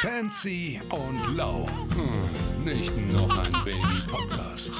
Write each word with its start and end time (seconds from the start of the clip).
Fancy 0.00 0.80
und 0.90 1.36
low. 1.36 1.66
Hm, 1.66 2.64
nicht 2.64 2.96
noch 3.12 3.36
ein 3.36 3.50
Baby-Podcast. 3.64 4.72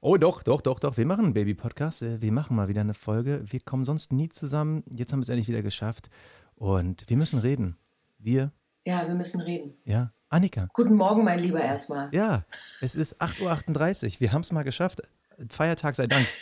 Oh, 0.00 0.16
doch, 0.16 0.42
doch, 0.42 0.60
doch, 0.60 0.80
doch. 0.80 0.96
Wir 0.96 1.06
machen 1.06 1.26
einen 1.26 1.34
Baby-Podcast. 1.34 2.02
Äh, 2.02 2.20
Wir 2.20 2.32
machen 2.32 2.56
mal 2.56 2.66
wieder 2.66 2.80
eine 2.80 2.94
Folge. 2.94 3.44
Wir 3.46 3.60
kommen 3.60 3.84
sonst 3.84 4.12
nie 4.12 4.28
zusammen. 4.28 4.82
Jetzt 4.90 5.12
haben 5.12 5.20
wir 5.20 5.22
es 5.24 5.28
endlich 5.28 5.46
wieder 5.46 5.62
geschafft. 5.62 6.10
Und 6.56 7.08
wir 7.08 7.16
müssen 7.16 7.38
reden. 7.38 7.76
Wir, 8.18 8.50
Ja, 8.84 9.06
wir 9.06 9.14
müssen 9.14 9.40
reden. 9.40 9.74
ja. 9.84 10.12
Annika. 10.30 10.66
Guten 10.72 10.94
Morgen, 10.96 11.24
mein 11.24 11.38
Lieber, 11.38 11.60
erstmal. 11.60 12.08
Ja, 12.12 12.44
es 12.80 12.94
ist 12.94 13.20
8.38 13.20 14.14
Uhr. 14.14 14.20
Wir 14.20 14.32
haben 14.32 14.40
es 14.40 14.50
mal 14.50 14.62
geschafft. 14.64 15.02
Feiertag 15.50 15.94
sei 15.94 16.06
Dank. 16.06 16.26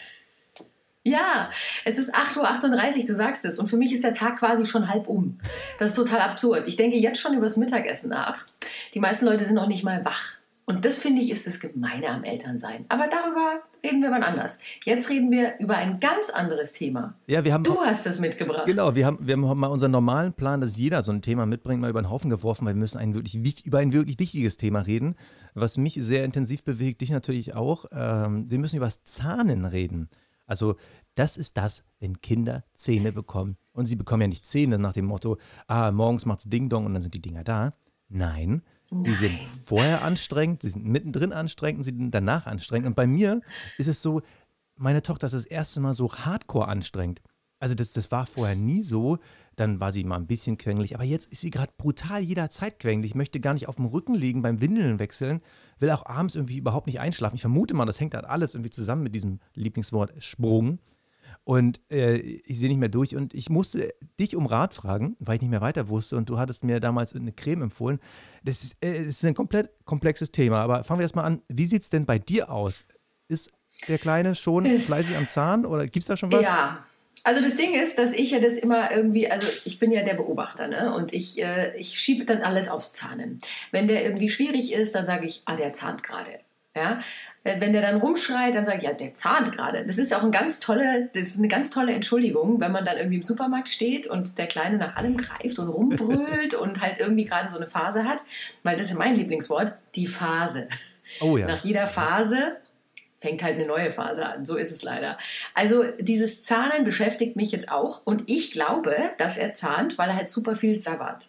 Ja, 1.03 1.49
es 1.87 1.99
ist 1.99 2.15
8.38 2.15 3.01
Uhr, 3.01 3.07
du 3.07 3.15
sagst 3.15 3.45
es. 3.47 3.59
Und 3.59 3.69
für 3.69 3.79
mich 3.79 3.93
ist 3.93 4.05
der 4.05 4.13
Tag 4.13 4.39
quasi 4.39 4.67
schon 4.67 4.89
halb 4.89 5.09
um. 5.09 5.39
Das 5.79 5.91
ist 5.91 5.97
total 5.97 6.21
absurd. 6.21 6.65
Ich 6.67 6.77
denke 6.77 6.97
jetzt 6.97 7.21
schon 7.21 7.33
über 7.33 7.47
das 7.47 7.57
Mittagessen 7.57 8.11
nach. 8.11 8.45
Die 8.93 9.01
meisten 9.01 9.25
Leute 9.25 9.45
sind 9.47 9.55
noch 9.55 9.67
nicht 9.67 9.83
mal 9.83 10.05
wach. 10.05 10.41
Und 10.67 10.85
das 10.85 10.99
finde 10.99 11.21
ich 11.21 11.31
ist 11.31 11.47
das 11.47 11.59
Gemeine 11.59 12.11
am 12.11 12.23
Elternsein. 12.23 12.85
Aber 12.89 13.09
darüber 13.09 13.63
reden 13.83 14.03
wir 14.03 14.11
wann 14.11 14.23
anders. 14.23 14.61
Jetzt 14.85 15.09
reden 15.11 15.31
wir 15.33 15.59
über 15.59 15.77
ein 15.77 15.99
ganz 15.99 16.31
anderes 16.31 16.75
Thema. 16.75 17.15
Ja, 17.27 17.45
wir 17.45 17.55
haben. 17.55 17.65
Du 17.65 17.81
hast 17.81 18.07
es 18.07 18.21
mitgebracht. 18.21 18.67
Genau, 18.67 18.95
wir 18.95 19.05
haben, 19.05 19.27
wir 19.27 19.37
haben 19.37 19.59
mal 19.59 19.67
unseren 19.67 19.91
normalen 19.91 20.33
Plan, 20.33 20.61
dass 20.61 20.77
jeder 20.77 21.03
so 21.03 21.11
ein 21.11 21.23
Thema 21.23 21.45
mitbringt, 21.45 21.81
mal 21.81 21.91
über 21.91 22.03
den 22.03 22.11
Haufen 22.11 22.31
geworfen, 22.31 22.67
weil 22.67 22.75
wir 22.75 22.79
müssen 22.79 22.99
ein 22.99 23.15
wirklich, 23.15 23.65
über 23.67 23.79
ein 23.79 23.93
wirklich 23.93 24.21
wichtiges 24.21 24.59
Thema 24.59 24.81
reden, 24.81 25.17
was 25.55 25.77
mich 25.77 25.99
sehr 26.01 26.25
intensiv 26.25 26.63
bewegt, 26.63 27.01
dich 27.01 27.11
natürlich 27.11 27.55
auch. 27.55 27.87
Ähm, 27.91 28.49
wir 28.49 28.59
müssen 28.59 28.77
über 28.77 28.87
das 28.87 29.03
Zahnen 29.03 29.65
reden. 29.65 30.09
Also 30.51 30.77
das 31.15 31.37
ist 31.37 31.57
das, 31.57 31.85
wenn 32.01 32.21
Kinder 32.21 32.65
Zähne 32.75 33.13
bekommen. 33.13 33.57
Und 33.73 33.87
sie 33.87 33.97
bekommen 33.97 34.23
ja 34.23 34.29
nicht 34.29 34.45
Zähne 34.45 34.79
nach 34.79 34.93
dem 34.93 35.07
Motto, 35.07 35.39
ah, 35.69 35.93
morgens 35.93 36.27
macht's 36.27 36.45
Ding-Dong 36.45 36.87
und 36.87 36.93
dann 36.93 37.03
sind 37.03 37.15
die 37.15 37.23
Dinger 37.23 37.45
da. 37.45 37.73
Nein, 38.09 38.63
sie 38.91 39.15
sind 39.15 39.41
vorher 39.65 40.03
anstrengend, 40.03 40.63
sie 40.63 40.71
sind 40.71 40.85
mittendrin 40.85 41.33
anstrengend 41.33 41.79
und 41.79 41.85
sie 41.85 41.97
sind 41.97 42.11
danach 42.11 42.47
anstrengend. 42.47 42.89
Und 42.89 42.97
bei 42.97 43.07
mir 43.07 43.41
ist 43.79 43.87
es 43.87 44.03
so, 44.03 44.23
meine 44.75 45.03
Tochter 45.03 45.27
ist 45.27 45.35
das 45.35 45.45
erste 45.45 45.81
Mal 45.81 45.95
so 45.95 46.13
hardcore 46.13 46.67
anstrengend. 46.67 47.21
Also 47.61 47.77
das, 47.77 47.93
das 47.93 48.11
war 48.11 48.27
vorher 48.27 48.57
nie 48.57 48.83
so. 48.83 49.19
Dann 49.61 49.79
war 49.79 49.93
sie 49.93 50.05
mal 50.05 50.17
ein 50.17 50.27
bisschen 50.27 50.57
quengelig, 50.57 50.95
aber 50.95 51.05
jetzt 51.05 51.31
ist 51.31 51.43
sie 51.43 51.51
gerade 51.51 51.71
brutal 51.77 52.23
jederzeit 52.23 52.79
quengelig. 52.79 53.15
Möchte 53.15 53.41
gar 53.41 53.53
nicht 53.53 53.69
auf 53.69 53.77
dem 53.77 53.85
Rücken 53.85 54.15
liegen 54.15 54.41
beim 54.41 54.63
Windeln 54.63 54.99
wechseln, 54.99 55.43
will 55.79 55.91
auch 55.91 56.07
abends 56.07 56.35
irgendwie 56.35 56.57
überhaupt 56.57 56.87
nicht 56.87 56.99
einschlafen. 56.99 57.35
Ich 57.37 57.43
vermute 57.43 57.75
mal, 57.75 57.85
das 57.85 58.01
hängt 58.01 58.15
halt 58.15 58.25
alles 58.25 58.55
irgendwie 58.55 58.71
zusammen 58.71 59.03
mit 59.03 59.15
diesem 59.15 59.39
Lieblingswort 59.55 60.15
Sprung. 60.23 60.79
Und 61.45 61.79
äh, 61.91 62.17
ich 62.17 62.59
sehe 62.59 62.69
nicht 62.71 62.79
mehr 62.79 62.89
durch 62.89 63.17
und 63.17 63.35
ich 63.35 63.51
musste 63.51 63.91
dich 64.19 64.35
um 64.35 64.47
Rat 64.47 64.73
fragen, 64.75 65.17
weil 65.21 65.37
ich 65.37 65.43
nicht 65.43 65.51
mehr 65.51 65.61
weiter 65.61 65.89
wusste 65.89 66.17
und 66.17 66.29
du 66.31 66.39
hattest 66.39 66.65
mir 66.65 66.81
damals 66.81 67.15
eine 67.15 67.33
Creme 67.33 67.63
empfohlen. 67.65 67.99
Das 68.45 68.63
ist, 68.63 68.77
äh, 68.81 68.99
das 69.05 69.09
ist 69.17 69.25
ein 69.27 69.35
komplett 69.35 69.71
komplexes 69.85 70.31
Thema, 70.33 70.61
aber 70.63 70.85
fangen 70.85 71.01
wir 71.01 71.05
erstmal 71.05 71.27
an. 71.27 71.43
Wie 71.49 71.67
sieht 71.67 71.83
es 71.83 71.91
denn 71.91 72.07
bei 72.07 72.19
dir 72.19 72.51
aus? 72.51 72.85
Ist 73.29 73.51
der 73.89 73.99
Kleine 73.99 74.35
schon 74.35 74.65
Ist- 74.65 74.87
fleißig 74.87 75.17
am 75.19 75.29
Zahn 75.29 75.67
oder 75.67 75.85
gibt 75.87 76.03
es 76.05 76.07
da 76.07 76.17
schon 76.17 76.33
was? 76.33 76.43
Ja. 76.43 76.79
Also 77.25 77.43
das 77.43 77.57
Ding 77.57 77.75
ist, 77.75 77.99
dass 77.99 78.13
ich 78.13 78.31
ja 78.31 78.41
das 78.41 78.55
immer 78.55 78.91
irgendwie, 78.91 79.31
also 79.31 79.47
ich 79.65 79.79
bin 79.79 79.91
ja 79.91 80.03
der 80.03 80.15
Beobachter, 80.15 80.69
ne? 80.69 80.95
Und 80.95 81.13
ich, 81.13 81.43
äh, 81.43 81.77
ich 81.77 81.99
schiebe 81.99 82.25
dann 82.25 82.43
alles 82.43 82.69
aufs 82.69 82.93
Zahnen. 82.93 83.41
Wenn 83.71 83.89
der 83.89 84.05
irgendwie 84.05 84.29
schwierig 84.29 84.73
ist, 84.73 84.95
dann 84.95 85.07
sage 85.07 85.27
ich, 85.27 85.43
ah, 85.45 85.57
der 85.57 85.73
zahnt 85.73 86.03
gerade. 86.03 86.41
Ja? 86.75 87.01
Äh, 87.43 87.61
Wenn 87.61 87.73
der 87.73 87.83
dann 87.83 88.01
rumschreit, 88.01 88.55
dann 88.55 88.67
sage 88.67 88.79
ich, 88.79 88.85
ja, 88.85 88.93
der 88.93 89.15
zahnt 89.15 89.53
gerade. 89.53 89.85
Das 89.85 89.99
ist 89.99 90.15
auch 90.15 90.23
ein 90.23 90.31
ganz 90.31 90.61
tolle, 90.61 91.11
das 91.15 91.29
ist 91.29 91.39
eine 91.39 91.49
ganz 91.49 91.71
tolle 91.71 91.93
Entschuldigung, 91.93 92.61
wenn 92.61 92.73
man 92.73 92.85
dann 92.85 92.97
irgendwie 92.97 93.17
im 93.17 93.23
Supermarkt 93.23 93.69
steht 93.69 94.07
und 94.07 94.39
der 94.39 94.47
Kleine 94.47 94.79
nach 94.79 94.97
allem 94.97 95.17
greift 95.17 95.59
und 95.59 95.69
rumbrüllt 95.69 96.55
und 96.61 96.81
halt 96.81 96.99
irgendwie 96.99 97.25
gerade 97.25 97.49
so 97.49 97.57
eine 97.57 97.67
Phase 97.67 98.05
hat, 98.05 98.23
weil 98.63 98.77
das 98.77 98.89
ist 98.89 98.99
mein 98.99 99.17
Lieblingswort, 99.17 99.73
die 99.95 100.07
Phase. 100.07 100.69
Oh 101.21 101.37
ja. 101.37 101.47
Nach 101.47 101.65
jeder 101.65 101.87
Phase 101.87 102.57
fängt 103.21 103.43
halt 103.43 103.57
eine 103.57 103.67
neue 103.67 103.93
Phase 103.93 104.27
an. 104.27 104.45
So 104.45 104.57
ist 104.57 104.73
es 104.73 104.83
leider. 104.83 105.19
Also 105.55 105.85
dieses 105.99 106.43
Zahnen 106.43 106.85
beschäftigt 106.85 107.37
mich 107.37 107.53
jetzt 107.53 107.71
auch 107.71 108.01
und 108.05 108.25
ich 108.27 108.51
glaube, 108.51 108.97
dass 109.19 109.37
er 109.37 109.55
zahnt, 109.55 109.99
weil 109.99 110.09
er 110.09 110.17
halt 110.17 110.31
super 110.31 110.57
viel 110.57 110.81
sabbert. 110.81 111.29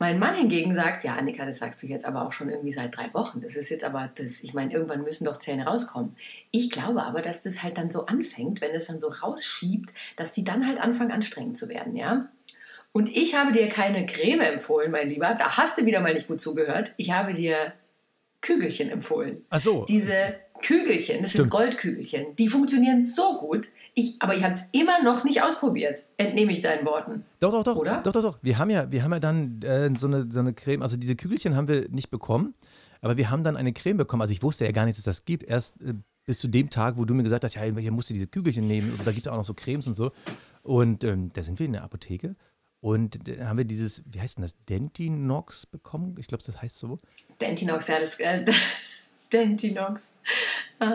Mein 0.00 0.18
Mann 0.18 0.34
hingegen 0.34 0.74
sagt, 0.74 1.04
ja, 1.04 1.14
Annika, 1.14 1.46
das 1.46 1.58
sagst 1.58 1.82
du 1.82 1.86
jetzt 1.86 2.04
aber 2.04 2.26
auch 2.26 2.32
schon 2.32 2.50
irgendwie 2.50 2.72
seit 2.72 2.96
drei 2.96 3.14
Wochen. 3.14 3.40
Das 3.40 3.54
ist 3.54 3.68
jetzt 3.68 3.84
aber, 3.84 4.10
das, 4.16 4.42
ich 4.42 4.52
meine, 4.52 4.72
irgendwann 4.72 5.04
müssen 5.04 5.24
doch 5.24 5.38
Zähne 5.38 5.66
rauskommen. 5.66 6.16
Ich 6.50 6.70
glaube 6.70 7.04
aber, 7.04 7.22
dass 7.22 7.42
das 7.42 7.62
halt 7.62 7.78
dann 7.78 7.90
so 7.90 8.06
anfängt, 8.06 8.60
wenn 8.60 8.72
es 8.72 8.86
dann 8.86 8.98
so 8.98 9.08
rausschiebt, 9.08 9.94
dass 10.16 10.32
die 10.32 10.42
dann 10.42 10.66
halt 10.66 10.80
anfangen 10.80 11.12
anstrengend 11.12 11.56
zu 11.56 11.68
werden, 11.68 11.94
ja. 11.94 12.28
Und 12.92 13.08
ich 13.08 13.34
habe 13.34 13.52
dir 13.52 13.68
keine 13.68 14.06
Creme 14.06 14.40
empfohlen, 14.40 14.90
mein 14.90 15.08
Lieber. 15.08 15.34
Da 15.34 15.56
hast 15.56 15.78
du 15.78 15.86
wieder 15.86 16.00
mal 16.00 16.14
nicht 16.14 16.28
gut 16.28 16.40
zugehört. 16.40 16.92
Ich 16.96 17.10
habe 17.12 17.32
dir 17.32 17.72
Kügelchen 18.44 18.90
empfohlen. 18.90 19.44
Ach 19.48 19.58
so. 19.58 19.84
Diese 19.86 20.36
Kügelchen, 20.62 21.22
das 21.22 21.32
sind 21.32 21.40
Stimmt. 21.40 21.50
Goldkügelchen, 21.50 22.36
die 22.36 22.48
funktionieren 22.48 23.02
so 23.02 23.38
gut. 23.38 23.68
Ich, 23.94 24.16
aber 24.20 24.36
ich 24.36 24.44
habe 24.44 24.54
es 24.54 24.68
immer 24.72 25.02
noch 25.02 25.24
nicht 25.24 25.42
ausprobiert, 25.42 26.02
entnehme 26.16 26.52
ich 26.52 26.60
deinen 26.60 26.84
Worten. 26.84 27.24
Doch, 27.40 27.52
doch, 27.52 27.64
doch, 27.64 27.76
Oder? 27.76 28.00
doch, 28.02 28.12
doch, 28.12 28.22
doch. 28.22 28.38
Wir 28.42 28.58
haben 28.58 28.70
ja, 28.70 28.90
wir 28.90 29.02
haben 29.02 29.12
ja 29.12 29.20
dann 29.20 29.62
äh, 29.62 29.90
so, 29.96 30.06
eine, 30.06 30.30
so 30.30 30.40
eine 30.40 30.52
Creme, 30.52 30.82
also 30.82 30.96
diese 30.96 31.16
Kügelchen 31.16 31.56
haben 31.56 31.68
wir 31.68 31.88
nicht 31.88 32.10
bekommen, 32.10 32.54
aber 33.00 33.16
wir 33.16 33.30
haben 33.30 33.44
dann 33.44 33.56
eine 33.56 33.72
Creme 33.72 33.96
bekommen. 33.96 34.22
Also 34.22 34.32
ich 34.32 34.42
wusste 34.42 34.64
ja 34.64 34.72
gar 34.72 34.84
nicht, 34.84 34.98
dass 34.98 35.06
es 35.06 35.18
das 35.18 35.24
gibt. 35.24 35.44
Erst 35.44 35.80
äh, 35.80 35.94
bis 36.26 36.38
zu 36.38 36.48
dem 36.48 36.70
Tag, 36.70 36.96
wo 36.96 37.04
du 37.04 37.14
mir 37.14 37.22
gesagt 37.22 37.44
hast, 37.44 37.54
ja, 37.54 37.62
hier 37.62 37.92
musst 37.92 38.10
du 38.10 38.14
diese 38.14 38.26
Kügelchen 38.26 38.66
nehmen. 38.66 38.92
Und 38.92 39.06
da 39.06 39.12
gibt 39.12 39.26
es 39.26 39.32
auch 39.32 39.36
noch 39.36 39.44
so 39.44 39.54
Cremes 39.54 39.86
und 39.86 39.94
so. 39.94 40.12
Und 40.62 41.04
ähm, 41.04 41.30
da 41.32 41.42
sind 41.42 41.58
wir 41.58 41.66
in 41.66 41.72
der 41.72 41.84
Apotheke. 41.84 42.36
Und 42.84 43.26
da 43.26 43.46
haben 43.46 43.56
wir 43.56 43.64
dieses, 43.64 44.02
wie 44.12 44.20
heißt 44.20 44.36
denn 44.36 44.42
das, 44.42 44.62
Dentinox 44.66 45.64
bekommen? 45.64 46.16
Ich 46.18 46.26
glaube, 46.26 46.44
das 46.44 46.60
heißt 46.60 46.76
so. 46.76 46.98
Dentinox, 47.40 47.88
ja, 47.88 47.98
das. 47.98 48.20
Äh, 48.20 48.44
Dentinox. 49.32 50.12
Äh, 50.80 50.86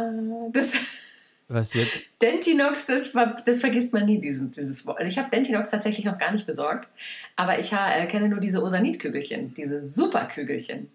das, 0.53 0.75
Was 1.47 1.73
jetzt? 1.73 1.99
Dentinox, 2.21 2.85
das, 2.85 3.11
das 3.43 3.59
vergisst 3.59 3.91
man 3.91 4.05
nie, 4.05 4.21
diesen, 4.21 4.51
dieses 4.51 4.85
Wort. 4.85 5.01
Ich 5.01 5.17
habe 5.17 5.31
Dentinox 5.31 5.69
tatsächlich 5.69 6.05
noch 6.05 6.19
gar 6.19 6.31
nicht 6.31 6.45
besorgt, 6.45 6.89
aber 7.35 7.57
ich 7.57 7.73
äh, 7.73 8.05
kenne 8.05 8.29
nur 8.29 8.39
diese 8.39 8.61
Osanitkügelchen, 8.61 9.55
diese 9.55 9.83
Superkügelchen. 9.83 10.91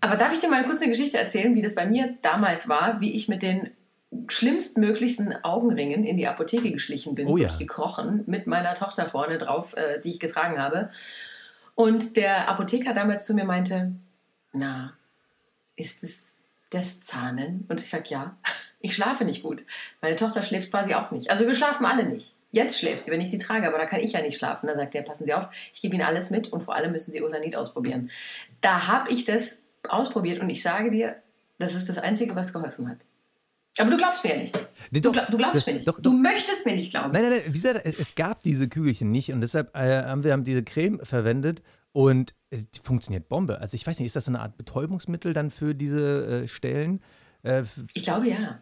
Aber 0.00 0.16
darf 0.16 0.32
ich 0.32 0.40
dir 0.40 0.50
mal 0.50 0.64
kurz 0.64 0.80
eine 0.82 0.90
Geschichte 0.90 1.18
erzählen, 1.18 1.54
wie 1.54 1.62
das 1.62 1.76
bei 1.76 1.86
mir 1.86 2.18
damals 2.22 2.68
war, 2.68 3.00
wie 3.00 3.12
ich 3.12 3.28
mit 3.28 3.44
den 3.44 3.70
schlimmstmöglichsten 4.28 5.44
Augenringen 5.44 6.04
in 6.04 6.16
die 6.16 6.26
Apotheke 6.26 6.70
geschlichen 6.70 7.14
bin, 7.14 7.26
Oh 7.28 7.36
ja. 7.36 7.48
durchgekrochen, 7.48 8.24
mit 8.26 8.46
meiner 8.46 8.74
Tochter 8.74 9.06
vorne 9.06 9.38
drauf, 9.38 9.76
äh, 9.76 10.00
die 10.00 10.10
ich 10.10 10.20
getragen 10.20 10.58
habe. 10.58 10.90
Und 11.74 12.16
der 12.16 12.48
Apotheker 12.48 12.94
damals 12.94 13.26
zu 13.26 13.34
mir 13.34 13.44
meinte, 13.44 13.92
na, 14.52 14.92
ist 15.76 16.02
es 16.02 16.34
das 16.70 17.00
Zahnen? 17.02 17.66
Und 17.68 17.80
ich 17.80 17.88
sag 17.88 18.10
ja, 18.10 18.36
ich 18.80 18.94
schlafe 18.94 19.24
nicht 19.24 19.42
gut. 19.42 19.62
Meine 20.00 20.16
Tochter 20.16 20.42
schläft 20.42 20.70
quasi 20.70 20.94
auch 20.94 21.10
nicht. 21.10 21.30
Also 21.30 21.46
wir 21.46 21.54
schlafen 21.54 21.84
alle 21.84 22.06
nicht. 22.06 22.34
Jetzt 22.52 22.78
schläft 22.78 23.04
sie, 23.04 23.10
wenn 23.10 23.20
ich 23.20 23.30
sie 23.30 23.38
trage, 23.38 23.66
aber 23.68 23.76
da 23.76 23.84
kann 23.86 24.00
ich 24.00 24.12
ja 24.12 24.22
nicht 24.22 24.38
schlafen. 24.38 24.66
Dann 24.68 24.78
sagt 24.78 24.94
er, 24.94 25.02
passen 25.02 25.26
Sie 25.26 25.34
auf, 25.34 25.48
ich 25.74 25.82
gebe 25.82 25.94
Ihnen 25.94 26.04
alles 26.06 26.30
mit 26.30 26.52
und 26.52 26.62
vor 26.62 26.74
allem 26.74 26.92
müssen 26.92 27.12
Sie 27.12 27.22
Osanit 27.22 27.54
ausprobieren. 27.54 28.10
Da 28.62 28.86
habe 28.86 29.10
ich 29.10 29.26
das 29.26 29.62
ausprobiert 29.86 30.40
und 30.40 30.48
ich 30.48 30.62
sage 30.62 30.90
dir, 30.90 31.16
das 31.58 31.74
ist 31.74 31.88
das 31.88 31.98
Einzige, 31.98 32.34
was 32.34 32.54
geholfen 32.54 32.88
hat. 32.88 32.98
Aber 33.78 33.90
du 33.90 33.96
glaubst 33.96 34.24
mir 34.24 34.30
ja 34.34 34.40
nicht. 34.40 34.58
Nee, 34.90 35.00
Du, 35.00 35.08
doch. 35.08 35.12
glaub, 35.12 35.26
du 35.28 35.36
glaubst 35.36 35.66
mir 35.66 35.74
nicht. 35.74 35.86
Doch, 35.86 35.96
Du 36.00 36.10
doch. 36.12 36.18
möchtest 36.18 36.64
mir 36.64 36.74
nicht 36.74 36.90
glauben. 36.90 37.12
Nein, 37.12 37.22
nein, 37.22 37.32
nein, 37.32 37.42
wie 37.46 37.52
gesagt, 37.52 37.80
es, 37.84 38.14
gab 38.14 38.42
diese 38.42 38.68
Kügelchen 38.68 39.10
nicht 39.10 39.32
und 39.32 39.40
deshalb 39.40 39.76
äh, 39.76 40.02
haben 40.04 40.24
wir 40.24 40.32
haben 40.32 40.44
diese 40.44 40.62
Creme 40.62 41.00
verwendet 41.04 41.62
und 41.92 42.34
äh, 42.50 42.58
die 42.74 42.80
funktioniert 42.82 43.28
Bombe. 43.28 43.60
Also 43.60 43.74
ich 43.74 43.86
weiß 43.86 43.98
nicht, 43.98 44.06
ist 44.06 44.16
das 44.16 44.28
eine 44.28 44.40
Art 44.40 44.56
Betäubungsmittel 44.56 45.32
dann 45.32 45.50
für 45.50 45.74
diese 45.74 46.44
äh, 46.44 46.48
Stellen? 46.48 47.00
Äh, 47.42 47.64
Ich 47.94 48.02
glaube 48.04 48.28
ja. 48.28 48.58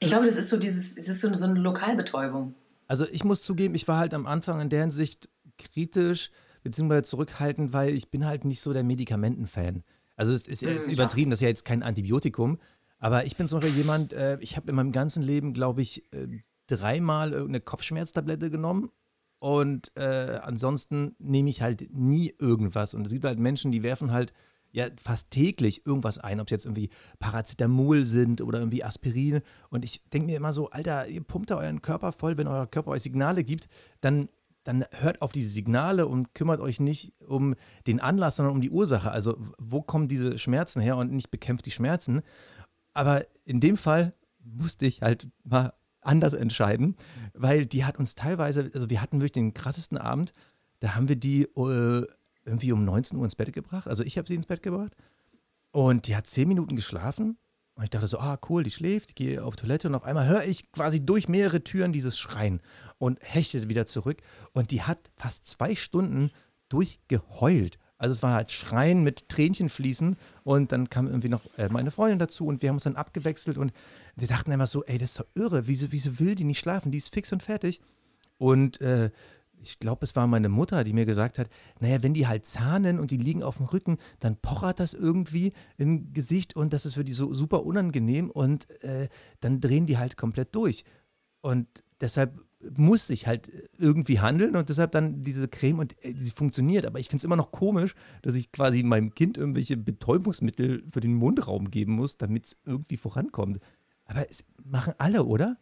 Ich 0.00 0.08
glaube, 0.08 0.26
das 0.26 0.36
ist 0.36 0.48
so 0.50 0.58
dieses, 0.58 0.96
es 0.96 1.08
ist 1.08 1.20
so 1.20 1.28
eine, 1.28 1.38
so 1.38 1.46
eine 1.46 1.58
Lokalbetäubung. 1.60 2.54
also 2.88 3.06
ich 3.10 3.24
muss 3.24 3.42
zugeben, 3.42 3.74
ich 3.74 3.88
war 3.88 3.98
halt 3.98 4.12
am 4.14 4.26
Anfang 4.26 4.60
in 4.60 4.68
der 4.68 4.82
Hinsicht 4.82 5.28
kritisch 5.58 6.30
beziehungsweise 6.62 7.02
zurückhaltend, 7.04 7.72
weil 7.72 7.94
ich 7.94 8.10
bin 8.10 8.26
halt 8.26 8.44
nicht 8.44 8.60
so 8.60 8.72
der 8.72 8.82
Medikamenten-Fan. 8.84 9.82
Also 10.16 10.32
es 10.32 10.46
ist 10.46 10.62
ja 10.62 10.70
Mm, 10.70 10.74
jetzt 10.74 10.88
ich 10.88 10.94
übertrieben, 10.94 11.30
das 11.30 11.38
ist 11.38 11.42
ja 11.42 11.48
jetzt 11.48 11.64
kein 11.64 11.82
Antibiotikum, 11.82 12.58
aber 12.98 13.26
ich 13.26 13.36
bin 13.36 13.46
Beispiel 13.46 13.74
jemand, 13.74 14.12
äh, 14.12 14.38
ich 14.40 14.56
habe 14.56 14.70
in 14.70 14.76
meinem 14.76 14.92
ganzen 14.92 15.22
Leben, 15.22 15.52
glaube 15.52 15.82
ich, 15.82 16.12
äh, 16.12 16.28
dreimal 16.66 17.32
irgendeine 17.32 17.60
Kopfschmerztablette 17.60 18.50
genommen 18.50 18.90
und 19.44 19.92
äh, 19.96 20.40
ansonsten 20.42 21.16
nehme 21.18 21.50
ich 21.50 21.60
halt 21.60 21.94
nie 21.94 22.32
irgendwas. 22.38 22.94
Und 22.94 23.06
es 23.06 23.12
gibt 23.12 23.26
halt 23.26 23.38
Menschen, 23.38 23.72
die 23.72 23.82
werfen 23.82 24.10
halt 24.10 24.32
ja 24.72 24.86
fast 25.00 25.30
täglich 25.30 25.86
irgendwas 25.86 26.18
ein, 26.18 26.40
ob 26.40 26.46
es 26.46 26.50
jetzt 26.50 26.64
irgendwie 26.64 26.88
Paracetamol 27.18 28.06
sind 28.06 28.40
oder 28.40 28.58
irgendwie 28.58 28.82
Aspirin. 28.82 29.42
Und 29.68 29.84
ich 29.84 30.02
denke 30.14 30.26
mir 30.26 30.36
immer 30.38 30.54
so, 30.54 30.70
Alter, 30.70 31.08
ihr 31.08 31.22
pumpt 31.22 31.50
da 31.50 31.58
euren 31.58 31.82
Körper 31.82 32.12
voll, 32.12 32.38
wenn 32.38 32.48
euer 32.48 32.66
Körper 32.66 32.92
euch 32.92 33.02
Signale 33.02 33.44
gibt, 33.44 33.68
dann, 34.00 34.30
dann 34.64 34.86
hört 34.92 35.20
auf 35.20 35.30
diese 35.30 35.50
Signale 35.50 36.08
und 36.08 36.34
kümmert 36.34 36.60
euch 36.60 36.80
nicht 36.80 37.12
um 37.20 37.54
den 37.86 38.00
Anlass, 38.00 38.36
sondern 38.36 38.54
um 38.54 38.62
die 38.62 38.70
Ursache. 38.70 39.10
Also 39.10 39.36
wo 39.58 39.82
kommen 39.82 40.08
diese 40.08 40.38
Schmerzen 40.38 40.80
her 40.80 40.96
und 40.96 41.12
nicht 41.12 41.30
bekämpft 41.30 41.66
die 41.66 41.70
Schmerzen. 41.70 42.22
Aber 42.94 43.26
in 43.44 43.60
dem 43.60 43.76
Fall 43.76 44.14
musste 44.42 44.86
ich 44.86 45.02
halt 45.02 45.28
mal 45.44 45.74
anders 46.00 46.34
entscheiden, 46.34 46.96
weil 47.32 47.66
die 47.66 47.84
hat 47.84 47.98
uns 47.98 48.14
teilweise, 48.14 48.70
also 48.72 48.90
wir 48.90 49.02
hatten 49.02 49.18
wirklich 49.18 49.32
den 49.32 49.54
krassesten 49.54 49.98
Abend, 49.98 50.32
da 50.80 50.94
haben 50.94 51.08
wir 51.08 51.16
die 51.16 51.42
äh, 51.42 52.06
irgendwie 52.44 52.72
um 52.72 52.84
19 52.84 53.18
Uhr 53.18 53.24
ins 53.24 53.36
Bett 53.36 53.52
gebracht. 53.52 53.88
Also 53.88 54.02
ich 54.02 54.18
habe 54.18 54.28
sie 54.28 54.34
ins 54.34 54.46
Bett 54.46 54.62
gebracht. 54.62 54.94
Und 55.72 56.06
die 56.06 56.14
hat 56.14 56.26
zehn 56.26 56.46
Minuten 56.46 56.76
geschlafen. 56.76 57.38
Und 57.74 57.84
ich 57.84 57.90
dachte 57.90 58.06
so, 58.06 58.18
ah, 58.18 58.38
cool, 58.48 58.62
die 58.62 58.70
schläft, 58.70 59.08
ich 59.08 59.14
gehe 59.16 59.42
auf 59.42 59.56
Toilette 59.56 59.88
und 59.88 59.96
auf 59.96 60.04
einmal 60.04 60.28
höre 60.28 60.44
ich 60.44 60.70
quasi 60.70 61.04
durch 61.04 61.28
mehrere 61.28 61.64
Türen 61.64 61.92
dieses 61.92 62.16
Schreien 62.16 62.60
und 62.98 63.18
hechte 63.20 63.68
wieder 63.68 63.84
zurück. 63.84 64.22
Und 64.52 64.70
die 64.70 64.82
hat 64.82 65.10
fast 65.16 65.46
zwei 65.46 65.74
Stunden 65.74 66.30
durchgeheult. 66.68 67.78
Also 68.04 68.12
es 68.12 68.22
war 68.22 68.34
halt 68.34 68.52
Schreien 68.52 69.02
mit 69.02 69.30
Tränchen 69.30 69.70
fließen 69.70 70.18
und 70.42 70.72
dann 70.72 70.90
kam 70.90 71.06
irgendwie 71.06 71.30
noch 71.30 71.40
äh, 71.56 71.70
meine 71.70 71.90
Freundin 71.90 72.18
dazu 72.18 72.44
und 72.44 72.60
wir 72.60 72.68
haben 72.68 72.76
uns 72.76 72.84
dann 72.84 72.96
abgewechselt 72.96 73.56
und 73.56 73.72
wir 74.14 74.28
dachten 74.28 74.52
immer 74.52 74.66
so, 74.66 74.84
ey, 74.84 74.98
das 74.98 75.12
ist 75.12 75.20
doch 75.20 75.26
irre, 75.34 75.66
wieso, 75.68 75.90
wieso 75.90 76.20
will 76.20 76.34
die 76.34 76.44
nicht 76.44 76.58
schlafen? 76.58 76.92
Die 76.92 76.98
ist 76.98 77.14
fix 77.14 77.32
und 77.32 77.42
fertig. 77.42 77.80
Und 78.36 78.78
äh, 78.82 79.10
ich 79.62 79.78
glaube, 79.78 80.04
es 80.04 80.14
war 80.14 80.26
meine 80.26 80.50
Mutter, 80.50 80.84
die 80.84 80.92
mir 80.92 81.06
gesagt 81.06 81.38
hat, 81.38 81.48
naja, 81.80 82.02
wenn 82.02 82.12
die 82.12 82.26
halt 82.26 82.44
zahnen 82.44 83.00
und 83.00 83.10
die 83.10 83.16
liegen 83.16 83.42
auf 83.42 83.56
dem 83.56 83.64
Rücken, 83.64 83.96
dann 84.20 84.36
pochert 84.36 84.80
das 84.80 84.92
irgendwie 84.92 85.54
im 85.78 86.12
Gesicht 86.12 86.54
und 86.54 86.74
das 86.74 86.84
ist 86.84 86.94
für 86.96 87.04
die 87.04 87.12
so 87.14 87.32
super 87.32 87.64
unangenehm 87.64 88.30
und 88.30 88.68
äh, 88.82 89.08
dann 89.40 89.62
drehen 89.62 89.86
die 89.86 89.96
halt 89.96 90.18
komplett 90.18 90.54
durch. 90.54 90.84
Und 91.40 91.68
deshalb 92.02 92.38
muss 92.78 93.10
ich 93.10 93.26
halt 93.26 93.50
irgendwie 93.78 94.20
handeln 94.20 94.56
und 94.56 94.68
deshalb 94.68 94.92
dann 94.92 95.22
diese 95.24 95.48
Creme 95.48 95.80
und 95.80 96.04
äh, 96.04 96.14
sie 96.16 96.30
funktioniert. 96.30 96.86
Aber 96.86 96.98
ich 96.98 97.06
finde 97.08 97.18
es 97.18 97.24
immer 97.24 97.36
noch 97.36 97.52
komisch, 97.52 97.94
dass 98.22 98.34
ich 98.34 98.52
quasi 98.52 98.82
meinem 98.82 99.14
Kind 99.14 99.36
irgendwelche 99.38 99.76
Betäubungsmittel 99.76 100.84
für 100.90 101.00
den 101.00 101.14
Mundraum 101.14 101.70
geben 101.70 101.92
muss, 101.94 102.16
damit 102.16 102.46
es 102.46 102.56
irgendwie 102.64 102.96
vorankommt. 102.96 103.60
Aber 104.06 104.28
es 104.30 104.44
machen 104.62 104.94
alle, 104.98 105.24
oder? 105.24 105.56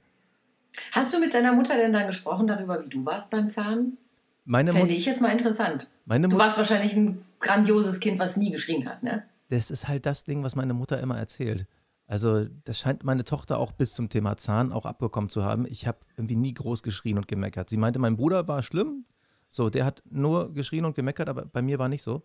Hast 0.92 1.12
du 1.12 1.20
mit 1.20 1.34
deiner 1.34 1.52
Mutter 1.52 1.76
denn 1.76 1.92
dann 1.92 2.06
gesprochen 2.06 2.46
darüber, 2.46 2.84
wie 2.84 2.88
du 2.88 3.04
warst 3.04 3.30
beim 3.30 3.50
Zahn? 3.50 3.98
Meine 4.44 4.72
Fände 4.72 4.88
Mut- 4.88 4.96
ich 4.96 5.04
jetzt 5.06 5.20
mal 5.20 5.28
interessant. 5.30 5.92
Meine 6.06 6.28
Du 6.28 6.36
warst 6.38 6.58
wahrscheinlich 6.58 6.96
ein 6.96 7.22
grandioses 7.40 8.00
Kind, 8.00 8.18
was 8.18 8.36
nie 8.36 8.50
geschrien 8.50 8.88
hat, 8.88 9.02
ne? 9.02 9.24
Das 9.50 9.70
ist 9.70 9.86
halt 9.86 10.06
das 10.06 10.24
Ding, 10.24 10.42
was 10.42 10.56
meine 10.56 10.74
Mutter 10.74 10.98
immer 11.00 11.18
erzählt. 11.18 11.66
Also, 12.06 12.46
das 12.64 12.78
scheint 12.78 13.04
meine 13.04 13.24
Tochter 13.24 13.58
auch 13.58 13.72
bis 13.72 13.94
zum 13.94 14.08
Thema 14.08 14.36
Zahn 14.36 14.72
auch 14.72 14.84
abbekommen 14.84 15.30
zu 15.30 15.44
haben. 15.44 15.66
Ich 15.66 15.86
habe 15.86 15.98
irgendwie 16.16 16.36
nie 16.36 16.52
groß 16.52 16.82
geschrien 16.82 17.16
und 17.16 17.28
gemeckert. 17.28 17.70
Sie 17.70 17.76
meinte, 17.76 17.98
mein 17.98 18.16
Bruder 18.16 18.46
war 18.48 18.62
schlimm. 18.62 19.06
So, 19.50 19.70
der 19.70 19.84
hat 19.84 20.02
nur 20.10 20.52
geschrien 20.52 20.84
und 20.84 20.94
gemeckert, 20.94 21.28
aber 21.28 21.44
bei 21.44 21.62
mir 21.62 21.78
war 21.78 21.88
nicht 21.88 22.02
so. 22.02 22.22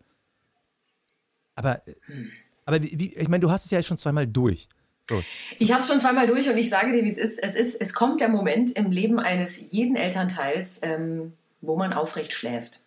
Aber, 1.56 1.82
aber 2.66 2.82
wie, 2.82 3.16
ich 3.16 3.28
meine, 3.28 3.42
du 3.42 3.52
hast 3.52 3.66
es 3.66 3.72
ja 3.72 3.82
schon 3.82 3.98
zweimal 3.98 4.28
durch. 4.28 4.70
So, 5.10 5.24
Ich 5.58 5.72
habe 5.72 5.82
es 5.82 5.88
schon 5.88 6.00
zweimal 6.00 6.28
durch 6.28 6.50
und 6.50 6.58
ich 6.58 6.70
sage 6.70 6.92
dir, 6.92 7.04
wie 7.04 7.10
es 7.10 7.18
ist. 7.18 7.38
Es 7.42 7.56
ist, 7.56 7.80
es 7.80 7.94
kommt 7.94 8.20
der 8.20 8.30
Moment 8.30 8.72
im 8.72 8.92
Leben 8.92 9.20
eines 9.20 9.72
jeden 9.72 9.96
Elternteils, 9.96 10.82
ähm, 10.84 11.34
wo 11.62 11.78
man 11.78 11.94
aufrecht 11.94 12.34
schläft. 12.34 12.82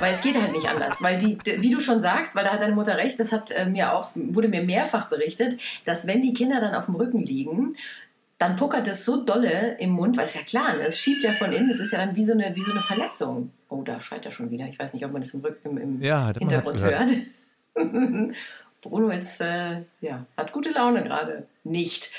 Weil 0.00 0.12
es 0.12 0.22
geht 0.22 0.40
halt 0.40 0.52
nicht 0.52 0.68
anders. 0.68 1.02
Weil 1.02 1.18
die, 1.18 1.38
wie 1.60 1.70
du 1.70 1.80
schon 1.80 2.00
sagst, 2.00 2.34
weil 2.34 2.44
da 2.44 2.52
hat 2.52 2.60
deine 2.60 2.74
Mutter 2.74 2.96
recht, 2.96 3.18
das 3.18 3.32
hat 3.32 3.50
äh, 3.50 3.66
mir 3.66 3.92
auch, 3.94 4.10
wurde 4.14 4.48
mir 4.48 4.62
mehrfach 4.62 5.08
berichtet, 5.08 5.58
dass 5.84 6.06
wenn 6.06 6.22
die 6.22 6.34
Kinder 6.34 6.60
dann 6.60 6.74
auf 6.74 6.86
dem 6.86 6.94
Rücken 6.96 7.20
liegen, 7.20 7.76
dann 8.38 8.56
puckert 8.56 8.88
es 8.88 9.04
so 9.04 9.24
dolle 9.24 9.76
im 9.78 9.90
Mund, 9.90 10.16
weil 10.16 10.24
es 10.24 10.34
ja 10.34 10.42
klar, 10.42 10.74
ne, 10.76 10.82
es 10.88 10.98
schiebt 10.98 11.22
ja 11.22 11.32
von 11.32 11.52
innen, 11.52 11.68
das 11.68 11.78
ist 11.78 11.92
ja 11.92 11.98
dann 11.98 12.16
wie 12.16 12.24
so 12.24 12.32
eine, 12.32 12.54
wie 12.56 12.60
so 12.60 12.72
eine 12.72 12.80
Verletzung. 12.80 13.52
Oh, 13.68 13.82
da 13.82 14.00
schreit 14.00 14.26
er 14.26 14.32
schon 14.32 14.50
wieder. 14.50 14.66
Ich 14.66 14.78
weiß 14.78 14.92
nicht, 14.92 15.04
ob 15.04 15.12
man 15.12 15.22
das 15.22 15.34
im, 15.34 15.40
Rücken, 15.40 15.70
im, 15.70 15.78
im 15.78 16.02
Ja, 16.02 16.32
Hintergrund 16.36 16.82
hört. 16.82 17.10
Bruno 18.84 19.08
ist, 19.08 19.40
äh, 19.40 19.82
ja, 20.02 20.26
hat 20.36 20.52
gute 20.52 20.70
Laune 20.70 21.02
gerade. 21.02 21.46
Nicht. 21.66 22.10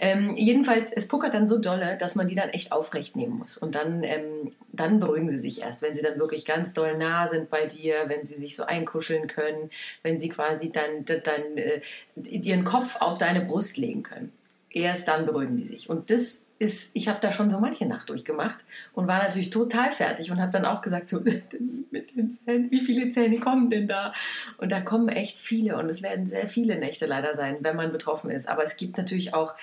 Ähm, 0.00 0.34
jedenfalls, 0.34 0.90
es 0.90 1.06
puckert 1.06 1.34
dann 1.34 1.46
so 1.46 1.58
dolle, 1.58 1.98
dass 1.98 2.14
man 2.14 2.26
die 2.26 2.34
dann 2.34 2.48
echt 2.48 2.72
aufrecht 2.72 3.16
nehmen 3.16 3.36
muss. 3.36 3.58
Und 3.58 3.74
dann, 3.74 4.02
ähm, 4.02 4.50
dann 4.72 4.98
beruhigen 4.98 5.30
sie 5.30 5.36
sich 5.36 5.60
erst, 5.60 5.82
wenn 5.82 5.94
sie 5.94 6.00
dann 6.00 6.18
wirklich 6.18 6.46
ganz 6.46 6.72
doll 6.72 6.96
nah 6.96 7.28
sind 7.28 7.50
bei 7.50 7.66
dir, 7.66 8.04
wenn 8.06 8.24
sie 8.24 8.38
sich 8.38 8.56
so 8.56 8.64
einkuscheln 8.64 9.28
können, 9.28 9.70
wenn 10.02 10.18
sie 10.18 10.30
quasi 10.30 10.72
dann, 10.72 11.04
dann 11.04 11.56
äh, 11.56 11.82
ihren 12.16 12.64
Kopf 12.64 12.96
auf 12.98 13.18
deine 13.18 13.42
Brust 13.42 13.76
legen 13.76 14.02
können. 14.02 14.32
Erst 14.74 15.06
dann 15.06 15.24
beruhigen 15.24 15.56
die 15.56 15.64
sich. 15.64 15.88
Und 15.88 16.10
das 16.10 16.46
ist, 16.58 16.96
ich 16.96 17.06
habe 17.06 17.20
da 17.20 17.30
schon 17.30 17.48
so 17.48 17.60
manche 17.60 17.86
Nacht 17.86 18.08
durchgemacht 18.08 18.58
und 18.92 19.06
war 19.06 19.22
natürlich 19.22 19.50
total 19.50 19.92
fertig 19.92 20.32
und 20.32 20.40
habe 20.40 20.50
dann 20.50 20.64
auch 20.64 20.82
gesagt, 20.82 21.08
so 21.08 21.20
mit 21.90 22.16
den 22.16 22.28
Zähnen, 22.28 22.72
wie 22.72 22.80
viele 22.80 23.08
Zähne 23.12 23.38
kommen 23.38 23.70
denn 23.70 23.86
da? 23.86 24.12
Und 24.58 24.72
da 24.72 24.80
kommen 24.80 25.08
echt 25.08 25.38
viele 25.38 25.78
und 25.78 25.88
es 25.88 26.02
werden 26.02 26.26
sehr 26.26 26.48
viele 26.48 26.76
Nächte 26.76 27.06
leider 27.06 27.36
sein, 27.36 27.58
wenn 27.60 27.76
man 27.76 27.92
betroffen 27.92 28.30
ist. 28.30 28.48
Aber 28.48 28.64
es 28.64 28.76
gibt 28.76 28.98
natürlich 28.98 29.32
auch 29.32 29.54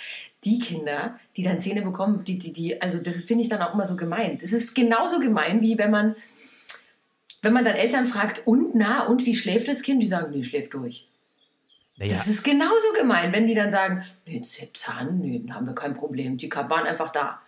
die 0.45 0.59
Kinder, 0.59 1.19
die 1.35 1.43
dann 1.43 1.59
Zähne 1.59 1.81
bekommen, 1.81 2.23
die, 2.23 2.39
die, 2.39 2.53
die, 2.53 2.81
also 2.81 2.97
das 2.97 3.25
finde 3.25 3.43
ich 3.43 3.49
dann 3.49 3.61
auch 3.61 3.73
immer 3.73 3.85
so 3.85 3.97
gemein. 3.97 4.39
Es 4.41 4.53
ist 4.53 4.73
genauso 4.73 5.19
gemein, 5.19 5.61
wie 5.61 5.77
wenn 5.77 5.91
man, 5.91 6.15
wenn 7.41 7.51
man 7.51 7.65
dann 7.65 7.75
Eltern 7.75 8.05
fragt, 8.05 8.47
und 8.47 8.75
na, 8.75 9.07
und 9.07 9.25
wie 9.25 9.35
schläft 9.35 9.67
das 9.67 9.81
Kind? 9.81 10.01
Die 10.01 10.07
sagen, 10.07 10.31
nee, 10.31 10.45
schläft 10.45 10.73
durch. 10.73 11.05
Naja, 12.01 12.13
Das 12.13 12.25
ist 12.25 12.41
genauso 12.41 12.93
gemein, 12.97 13.31
wenn 13.31 13.45
die 13.45 13.53
dann 13.53 13.69
sagen, 13.69 14.03
nee, 14.25 14.41
Zahn, 14.73 15.19
nee, 15.19 15.45
haben 15.51 15.67
wir 15.67 15.75
kein 15.75 15.93
Problem, 15.93 16.35
die 16.35 16.51
waren 16.51 16.87
einfach 16.87 17.11
da. 17.11 17.39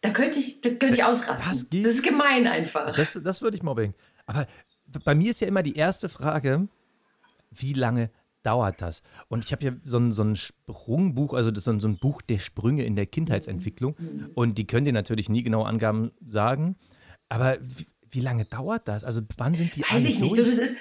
Da 0.00 0.08
könnte 0.08 0.38
ich, 0.38 0.62
da 0.62 0.70
könnte 0.70 0.94
ich 0.94 1.04
ausrasten. 1.04 1.50
Was 1.50 1.68
geht? 1.68 1.84
Das 1.84 1.96
ist 1.96 2.02
gemein 2.02 2.46
einfach. 2.46 2.96
das, 2.96 3.20
das 3.22 3.42
würde 3.42 3.58
ich 3.58 3.62
Mobbing. 3.62 3.92
Aber 4.24 4.46
bei 5.04 5.14
mir 5.14 5.30
ist 5.30 5.40
ja 5.40 5.48
immer 5.48 5.62
die 5.62 5.76
erste 5.76 6.08
Frage, 6.08 6.66
wie 7.50 7.74
lange 7.74 8.10
dauert 8.42 8.80
das? 8.80 9.02
Und 9.28 9.44
ich 9.44 9.52
habe 9.52 9.66
ja 9.66 9.72
so 9.84 9.98
ein, 9.98 10.12
so 10.12 10.22
ein 10.22 10.34
Sprungbuch, 10.36 11.34
also 11.34 11.50
das 11.50 11.66
ist 11.66 11.80
so 11.82 11.88
ein, 11.88 11.98
Buch 11.98 12.22
der 12.22 12.38
Sprünge 12.38 12.86
in 12.86 12.96
der 12.96 13.04
Kindheitsentwicklung. 13.04 13.96
Und 14.34 14.56
die 14.56 14.66
können 14.66 14.86
dir 14.86 14.94
natürlich 14.94 15.28
nie 15.28 15.42
genaue 15.42 15.66
Angaben 15.66 16.12
sagen. 16.24 16.76
Aber 17.28 17.58
wie, 17.60 17.86
wie 18.08 18.20
lange 18.20 18.46
dauert 18.46 18.88
das? 18.88 19.04
Also 19.04 19.20
wann 19.36 19.52
sind 19.52 19.76
die 19.76 19.82
Weiß 19.82 20.06
ich 20.06 20.20
nicht. 20.20 20.38
Du, 20.38 20.42
das 20.42 20.56
ist, 20.56 20.76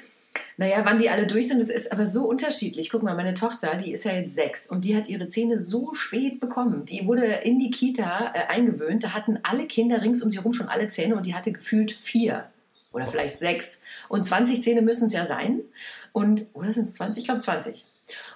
naja, 0.60 0.82
wann 0.84 0.98
die 0.98 1.10
alle 1.12 1.28
durch 1.28 1.48
sind, 1.48 1.62
das 1.62 1.70
ist 1.70 1.92
aber 1.92 2.08
so 2.08 2.28
unterschiedlich. 2.28 2.90
Guck 2.90 3.04
mal, 3.04 3.16
meine 3.16 3.36
Tochter, 3.36 3.76
die 3.76 3.92
ist 3.92 4.06
ja 4.06 4.14
jetzt 4.14 4.34
sechs 4.34 4.68
und 4.68 4.86
die 4.86 4.96
hat 4.96 5.08
ihre 5.08 5.28
Zähne 5.28 5.60
so 5.60 5.94
spät 5.94 6.40
bekommen. 6.40 6.84
Die 6.86 7.06
wurde 7.06 7.26
in 7.26 7.60
die 7.60 7.70
Kita 7.70 8.34
äh, 8.34 8.48
eingewöhnt. 8.48 9.04
Da 9.04 9.14
hatten 9.14 9.40
alle 9.44 9.68
Kinder 9.68 10.02
rings 10.02 10.24
um 10.24 10.32
sie 10.32 10.38
herum 10.38 10.54
schon 10.54 10.68
alle 10.68 10.90
Zähne 10.90 11.16
und 11.16 11.28
die 11.28 11.36
hatte 11.36 11.52
gefühlt 11.52 11.92
vier 11.92 12.46
oder 12.92 13.06
vielleicht 13.06 13.40
sechs. 13.40 13.84
Und 14.10 14.26
20 14.26 14.64
Zähne 14.64 14.82
müssen 14.82 15.06
es 15.06 15.14
ja 15.14 15.28
sein. 15.28 15.62
Und, 16.12 16.48
oder 16.54 16.74
sind 16.74 16.88
es 16.88 16.96
20? 16.96 17.22
Ich 17.22 17.26
glaube 17.28 17.42
20. 17.42 17.86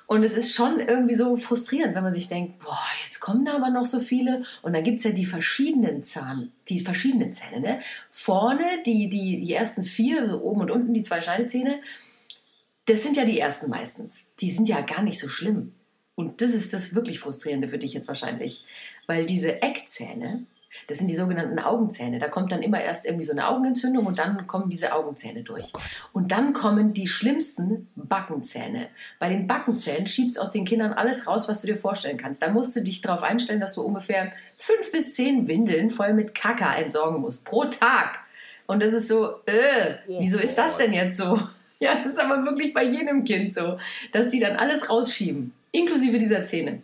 Und 0.06 0.24
es 0.24 0.36
ist 0.36 0.54
schon 0.54 0.80
irgendwie 0.80 1.16
so 1.16 1.38
frustrierend, 1.38 1.96
wenn 1.96 2.04
man 2.04 2.14
sich 2.14 2.28
denkt, 2.28 2.60
boah, 2.60 2.78
jetzt 3.06 3.22
kommen 3.22 3.46
da 3.46 3.56
aber 3.56 3.70
noch 3.70 3.86
so 3.86 4.00
viele. 4.00 4.44
Und 4.62 4.74
dann 4.74 4.84
gibt 4.84 4.98
es 4.98 5.06
ja 5.06 5.12
die 5.12 5.26
verschiedenen 5.26 6.04
Zahn, 6.04 6.52
die 6.68 6.82
verschiedenen 6.82 7.34
Zähne. 7.34 7.62
Ne? 7.62 7.80
Vorne 8.12 8.66
die, 8.86 9.10
die, 9.10 9.40
die 9.40 9.54
ersten 9.54 9.86
vier, 9.86 10.28
so 10.28 10.42
oben 10.42 10.62
und 10.62 10.72
unten 10.72 10.94
die 10.94 11.04
zwei 11.04 11.22
Schneidezähne, 11.22 11.76
das 12.92 13.04
sind 13.04 13.16
ja 13.16 13.24
die 13.24 13.40
ersten 13.40 13.70
meistens. 13.70 14.32
Die 14.42 14.52
sind 14.52 14.68
ja 14.68 14.82
gar 14.82 15.02
nicht 15.02 15.18
so 15.18 15.30
schlimm. 15.30 15.74
Und 16.16 16.42
das 16.42 16.52
ist 16.52 16.74
das 16.74 16.94
wirklich 16.94 17.20
Frustrierende 17.20 17.70
für 17.70 17.78
dich 17.78 17.94
jetzt 17.94 18.10
wahrscheinlich. 18.10 18.66
Weil 19.08 19.26
diese 19.26 19.62
Eckzähne, 19.62 20.44
das 20.90 20.98
sind 20.98 21.08
die 21.08 21.16
sogenannten 21.16 21.58
Augenzähne. 21.60 22.20
Da 22.20 22.28
kommt 22.28 22.52
dann 22.52 22.62
immer 22.62 22.82
erst 22.82 23.06
irgendwie 23.06 23.24
so 23.24 23.32
eine 23.32 23.48
Augenentzündung 23.48 24.06
und 24.06 24.20
dann 24.20 24.46
kommen 24.46 24.70
diese 24.70 24.94
Augenzähne 24.94 25.44
durch. 25.44 25.72
und 26.12 26.34
dann 26.34 26.52
kommen 26.52 26.94
die 26.94 27.08
schlimmsten 27.08 27.88
Backenzähne. 27.96 28.90
Bei 29.20 29.30
den 29.30 29.48
Backenzähnen 29.48 30.06
schiebt 30.06 30.32
es 30.32 30.38
aus 30.38 30.52
den 30.52 30.66
Kindern 30.66 30.92
alles 30.92 31.28
raus, 31.28 31.48
was 31.48 31.62
du 31.62 31.68
dir 31.68 31.78
vorstellen 31.78 32.18
kannst. 32.18 32.42
Da 32.44 32.50
musst 32.50 32.76
du 32.76 32.82
dich 32.82 33.00
darauf 33.00 33.24
einstellen, 33.24 33.62
dass 33.62 33.76
du 33.76 33.84
ungefähr 33.84 34.34
fünf 34.58 34.92
bis 34.92 35.16
zehn 35.16 35.48
Windeln 35.48 35.92
voll 35.92 36.14
mit 36.14 36.36
Kaka 36.36 36.76
entsorgen 36.76 37.22
musst. 37.22 37.46
Pro 37.46 37.64
Tag. 37.64 38.20
Und 38.68 38.84
das 38.84 38.92
ist 38.92 39.08
so, 39.08 39.38
äh, 39.46 39.96
wieso 40.08 40.40
ist 40.40 40.58
das 40.58 40.76
denn 40.76 40.92
jetzt 40.92 41.16
so? 41.16 41.40
Ja, 41.82 41.96
das 41.96 42.14
ist 42.14 42.20
aber 42.20 42.46
wirklich 42.46 42.74
bei 42.74 42.84
jedem 42.84 43.24
Kind 43.24 43.54
so, 43.54 43.80
dass 44.12 44.30
die 44.30 44.40
dann 44.40 44.56
alles 44.56 44.90
rausschieben, 44.90 45.52
inklusive 45.72 46.20
dieser 46.20 46.44
Zähne. 46.44 46.84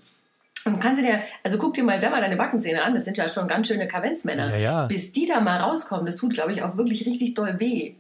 Und 0.66 0.80
kannst 0.82 1.00
du 1.00 1.06
dir, 1.06 1.22
also 1.44 1.60
guck 1.60 1.76
dir 1.76 1.84
mal 1.84 2.02
selber 2.02 2.20
deine 2.20 2.36
Backenzähne 2.36 2.84
an, 2.84 2.96
das 2.96 3.06
sind 3.06 3.16
ja 3.16 3.30
schon 3.30 3.48
ganz 3.48 3.68
schöne 3.68 3.88
Kavenzmänner. 3.88 4.50
Ja, 4.50 4.58
ja. 4.58 4.86
Bis 4.88 5.12
die 5.12 5.28
da 5.28 5.40
mal 5.40 5.60
rauskommen, 5.60 6.08
das 6.08 6.16
tut, 6.16 6.34
glaube 6.34 6.52
ich, 6.52 6.64
auch 6.64 6.78
wirklich 6.78 7.06
richtig 7.06 7.36
doll 7.36 7.60
weh. 7.60 7.94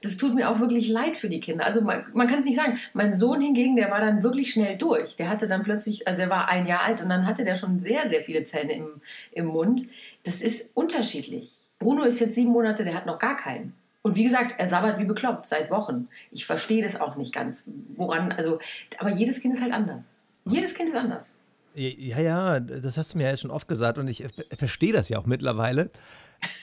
Das 0.00 0.16
tut 0.16 0.34
mir 0.34 0.48
auch 0.48 0.58
wirklich 0.58 0.88
leid 0.88 1.18
für 1.18 1.28
die 1.28 1.40
Kinder. 1.40 1.66
Also 1.66 1.82
man, 1.82 2.06
man 2.14 2.26
kann 2.26 2.38
es 2.38 2.46
nicht 2.46 2.56
sagen. 2.56 2.78
Mein 2.94 3.14
Sohn 3.14 3.42
hingegen, 3.42 3.76
der 3.76 3.90
war 3.90 4.00
dann 4.00 4.22
wirklich 4.22 4.50
schnell 4.50 4.78
durch. 4.78 5.16
Der 5.16 5.28
hatte 5.28 5.48
dann 5.48 5.64
plötzlich, 5.64 6.08
also 6.08 6.22
er 6.22 6.30
war 6.30 6.48
ein 6.48 6.66
Jahr 6.66 6.84
alt 6.84 7.02
und 7.02 7.10
dann 7.10 7.26
hatte 7.26 7.44
der 7.44 7.56
schon 7.56 7.78
sehr, 7.78 8.08
sehr 8.08 8.22
viele 8.22 8.44
Zähne 8.44 8.72
im, 8.72 8.86
im 9.32 9.46
Mund. 9.46 9.82
Das 10.24 10.40
ist 10.40 10.70
unterschiedlich. 10.74 11.52
Bruno 11.78 12.04
ist 12.04 12.20
jetzt 12.20 12.36
sieben 12.36 12.52
Monate, 12.52 12.84
der 12.84 12.94
hat 12.94 13.06
noch 13.06 13.18
gar 13.18 13.36
keinen. 13.36 13.74
Und 14.02 14.16
wie 14.16 14.24
gesagt, 14.24 14.54
er 14.58 14.68
sabbert 14.68 14.98
wie 14.98 15.04
bekloppt 15.04 15.46
seit 15.48 15.70
Wochen. 15.70 16.08
Ich 16.30 16.46
verstehe 16.46 16.82
das 16.82 17.00
auch 17.00 17.16
nicht 17.16 17.34
ganz, 17.34 17.68
woran, 17.96 18.32
also, 18.32 18.58
aber 18.98 19.10
jedes 19.10 19.40
Kind 19.40 19.54
ist 19.54 19.62
halt 19.62 19.72
anders. 19.72 20.10
Jedes 20.44 20.74
Kind 20.74 20.90
ist 20.90 20.96
anders. 20.96 21.32
Ja, 21.74 22.20
ja, 22.20 22.60
das 22.60 22.96
hast 22.96 23.14
du 23.14 23.18
mir 23.18 23.28
ja 23.28 23.36
schon 23.36 23.50
oft 23.50 23.68
gesagt 23.68 23.98
und 23.98 24.08
ich 24.08 24.24
verstehe 24.56 24.92
das 24.92 25.08
ja 25.08 25.18
auch 25.18 25.26
mittlerweile. 25.26 25.90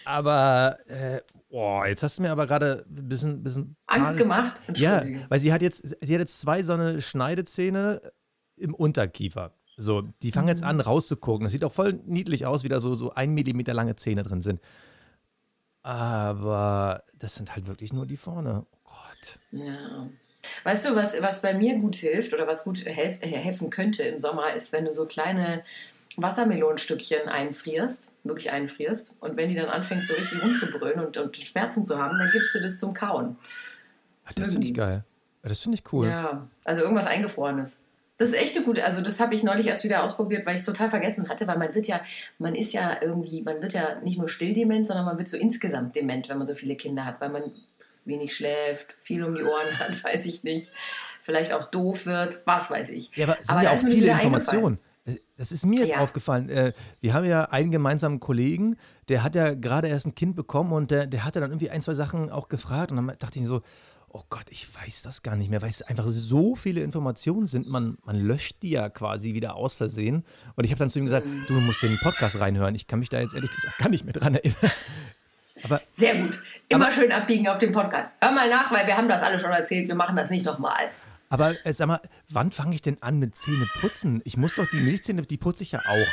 Aber, 0.03 0.77
äh, 0.87 1.21
boah, 1.49 1.85
jetzt 1.87 2.03
hast 2.03 2.17
du 2.17 2.23
mir 2.23 2.31
aber 2.31 2.47
gerade 2.47 2.85
ein 2.89 3.07
bisschen, 3.07 3.43
bisschen 3.43 3.75
Angst 3.87 4.05
Panik- 4.05 4.19
gemacht? 4.19 4.61
Ja, 4.75 5.03
weil 5.29 5.39
sie 5.39 5.53
hat 5.53 5.61
jetzt, 5.61 5.87
sie 5.87 6.13
hat 6.13 6.19
jetzt 6.19 6.39
zwei 6.41 6.63
so 6.63 6.73
eine 6.73 7.01
Schneidezähne 7.01 8.01
im 8.57 8.73
Unterkiefer. 8.73 9.53
So, 9.77 10.03
die 10.23 10.31
fangen 10.31 10.47
jetzt 10.47 10.63
an 10.63 10.79
rauszugucken. 10.79 11.43
Das 11.43 11.51
sieht 11.51 11.63
auch 11.65 11.73
voll 11.73 11.99
niedlich 12.05 12.45
aus, 12.45 12.63
wie 12.63 12.69
da 12.69 12.79
so, 12.79 12.95
so 12.95 13.13
ein 13.13 13.33
Millimeter 13.33 13.73
lange 13.73 13.95
Zähne 13.97 14.23
drin 14.23 14.41
sind. 14.41 14.61
Aber 15.85 17.03
das 17.19 17.35
sind 17.35 17.55
halt 17.55 17.67
wirklich 17.67 17.93
nur 17.93 18.07
die 18.07 18.17
vorne. 18.17 18.65
Oh 18.65 18.89
Gott. 18.89 19.37
Ja. 19.51 20.09
Weißt 20.63 20.83
du, 20.83 20.95
was, 20.95 21.21
was 21.21 21.43
bei 21.43 21.53
mir 21.53 21.77
gut 21.77 21.95
hilft 21.95 22.33
oder 22.33 22.47
was 22.47 22.63
gut 22.63 22.83
helf, 22.85 23.21
äh, 23.21 23.27
helfen 23.27 23.69
könnte 23.69 24.01
im 24.01 24.19
Sommer, 24.19 24.55
ist, 24.55 24.73
wenn 24.73 24.85
du 24.85 24.91
so 24.91 25.05
kleine 25.05 25.63
Wassermelonenstückchen 26.17 27.29
einfrierst, 27.29 28.13
wirklich 28.23 28.49
einfrierst, 28.49 29.17
und 29.19 29.37
wenn 29.37 29.49
die 29.49 29.55
dann 29.55 29.69
anfängt, 29.69 30.07
so 30.07 30.15
richtig 30.15 30.41
rumzubrüllen 30.41 31.05
und, 31.05 31.17
und 31.17 31.37
Schmerzen 31.37 31.85
zu 31.85 31.99
haben, 31.99 32.17
dann 32.17 32.31
gibst 32.31 32.55
du 32.55 32.61
das 32.61 32.79
zum 32.79 32.95
Kauen. 32.95 33.37
Ah, 34.25 34.31
das 34.35 34.53
finde 34.53 34.65
ich 34.65 34.73
geil. 34.73 35.03
Das 35.43 35.59
finde 35.59 35.77
ich 35.77 35.93
cool. 35.93 36.07
Ja, 36.07 36.47
also 36.63 36.81
irgendwas 36.81 37.05
Eingefrorenes. 37.05 37.83
Das 38.17 38.29
ist 38.29 38.35
echt 38.35 38.55
eine 38.55 38.65
gute, 38.65 38.85
also 38.85 39.01
das 39.01 39.19
habe 39.19 39.35
ich 39.35 39.43
neulich 39.43 39.67
erst 39.67 39.83
wieder 39.83 40.03
ausprobiert, 40.03 40.45
weil 40.45 40.55
ich 40.55 40.61
es 40.61 40.65
total 40.65 40.89
vergessen 40.89 41.27
hatte, 41.27 41.47
weil 41.47 41.57
man 41.57 41.75
wird 41.75 41.87
ja, 41.87 41.99
man 42.37 42.55
ist 42.55 42.71
ja 42.71 42.97
irgendwie, 43.01 43.41
man 43.41 43.61
wird 43.61 43.73
ja 43.73 43.99
nicht 44.01 44.17
nur 44.17 44.29
stilldement, 44.29 44.87
sondern 44.87 45.05
man 45.05 45.17
wird 45.17 45.27
so 45.27 45.35
insgesamt 45.35 45.95
dement, 45.95 46.29
wenn 46.29 46.37
man 46.37 46.47
so 46.47 46.55
viele 46.55 46.75
Kinder 46.75 47.05
hat, 47.05 47.19
weil 47.19 47.29
man 47.29 47.51
wenig 48.05 48.33
schläft, 48.35 48.95
viel 49.01 49.23
um 49.23 49.35
die 49.35 49.43
Ohren 49.43 49.79
hat, 49.79 50.01
weiß 50.03 50.25
ich 50.27 50.43
nicht, 50.43 50.71
vielleicht 51.21 51.51
auch 51.51 51.65
doof 51.65 52.05
wird, 52.05 52.41
was 52.45 52.71
weiß 52.71 52.91
ich. 52.91 53.11
Ja, 53.15 53.25
aber 53.25 53.39
es 53.39 53.47
sind 53.47 53.55
aber 53.55 53.63
ja 53.63 53.71
auch 53.71 53.79
viele 53.79 54.11
Informationen. 54.11 54.79
Das 55.37 55.51
ist 55.51 55.65
mir 55.65 55.81
jetzt 55.81 55.91
ja. 55.91 55.99
aufgefallen. 55.99 56.49
Äh, 56.49 56.73
wir 56.99 57.13
haben 57.13 57.25
ja 57.25 57.45
einen 57.45 57.69
gemeinsamen 57.69 58.19
Kollegen, 58.19 58.77
der 59.09 59.23
hat 59.23 59.35
ja 59.35 59.53
gerade 59.53 59.87
erst 59.87 60.07
ein 60.07 60.15
Kind 60.15 60.35
bekommen 60.35 60.71
und 60.71 60.89
der, 60.89 61.05
der 61.05 61.25
hatte 61.25 61.39
dann 61.39 61.51
irgendwie 61.51 61.69
ein, 61.69 61.81
zwei 61.81 61.93
Sachen 61.93 62.31
auch 62.31 62.47
gefragt 62.47 62.91
und 62.91 62.97
dann 62.97 63.15
dachte 63.19 63.37
ich 63.37 63.45
so, 63.45 63.61
oh 64.15 64.23
Gott, 64.29 64.45
ich 64.49 64.65
weiß 64.73 65.01
das 65.01 65.23
gar 65.23 65.35
nicht 65.35 65.49
mehr, 65.49 65.61
weil 65.61 65.69
es 65.69 65.81
einfach 65.81 66.05
so 66.07 66.55
viele 66.55 66.79
Informationen 66.79 67.47
sind. 67.47 67.67
Man, 67.67 67.97
man 68.05 68.15
löscht 68.15 68.61
die 68.61 68.69
ja 68.69 68.87
quasi 68.87 69.33
wieder 69.33 69.55
aus 69.55 69.75
Versehen. 69.75 70.23
Und 70.55 70.63
ich 70.63 70.71
habe 70.71 70.79
dann 70.79 70.89
zu 70.89 70.99
ihm 70.99 71.05
gesagt, 71.05 71.27
du 71.47 71.53
musst 71.55 71.83
den 71.83 71.99
Podcast 71.99 72.39
reinhören. 72.39 72.75
Ich 72.75 72.87
kann 72.87 72.99
mich 72.99 73.09
da 73.09 73.19
jetzt 73.19 73.35
ehrlich 73.35 73.51
gesagt 73.51 73.77
gar 73.77 73.89
nicht 73.89 74.05
mehr 74.05 74.13
dran 74.13 74.35
erinnern. 74.35 74.71
Aber, 75.63 75.81
Sehr 75.91 76.15
gut. 76.15 76.39
Immer 76.69 76.85
aber, 76.85 76.93
schön 76.93 77.11
abbiegen 77.11 77.49
auf 77.49 77.57
dem 77.59 77.73
Podcast. 77.73 78.15
Hör 78.21 78.31
mal 78.31 78.49
nach, 78.49 78.71
weil 78.71 78.87
wir 78.87 78.95
haben 78.95 79.09
das 79.09 79.21
alle 79.21 79.37
schon 79.37 79.51
erzählt. 79.51 79.89
Wir 79.89 79.95
machen 79.95 80.15
das 80.15 80.29
nicht 80.29 80.45
nochmal. 80.45 80.91
Aber 81.29 81.53
äh, 81.65 81.73
sag 81.73 81.87
mal, 81.87 81.99
wann 82.29 82.51
fange 82.51 82.75
ich 82.75 82.81
denn 82.81 82.97
an 83.01 83.19
mit 83.19 83.35
Zähne 83.35 83.67
putzen? 83.81 84.21
Ich 84.23 84.37
muss 84.37 84.55
doch 84.55 84.69
die 84.69 84.79
Milchzähne, 84.79 85.23
die 85.23 85.37
putze 85.37 85.63
ich 85.63 85.71
ja 85.73 85.79
auch. 85.79 86.07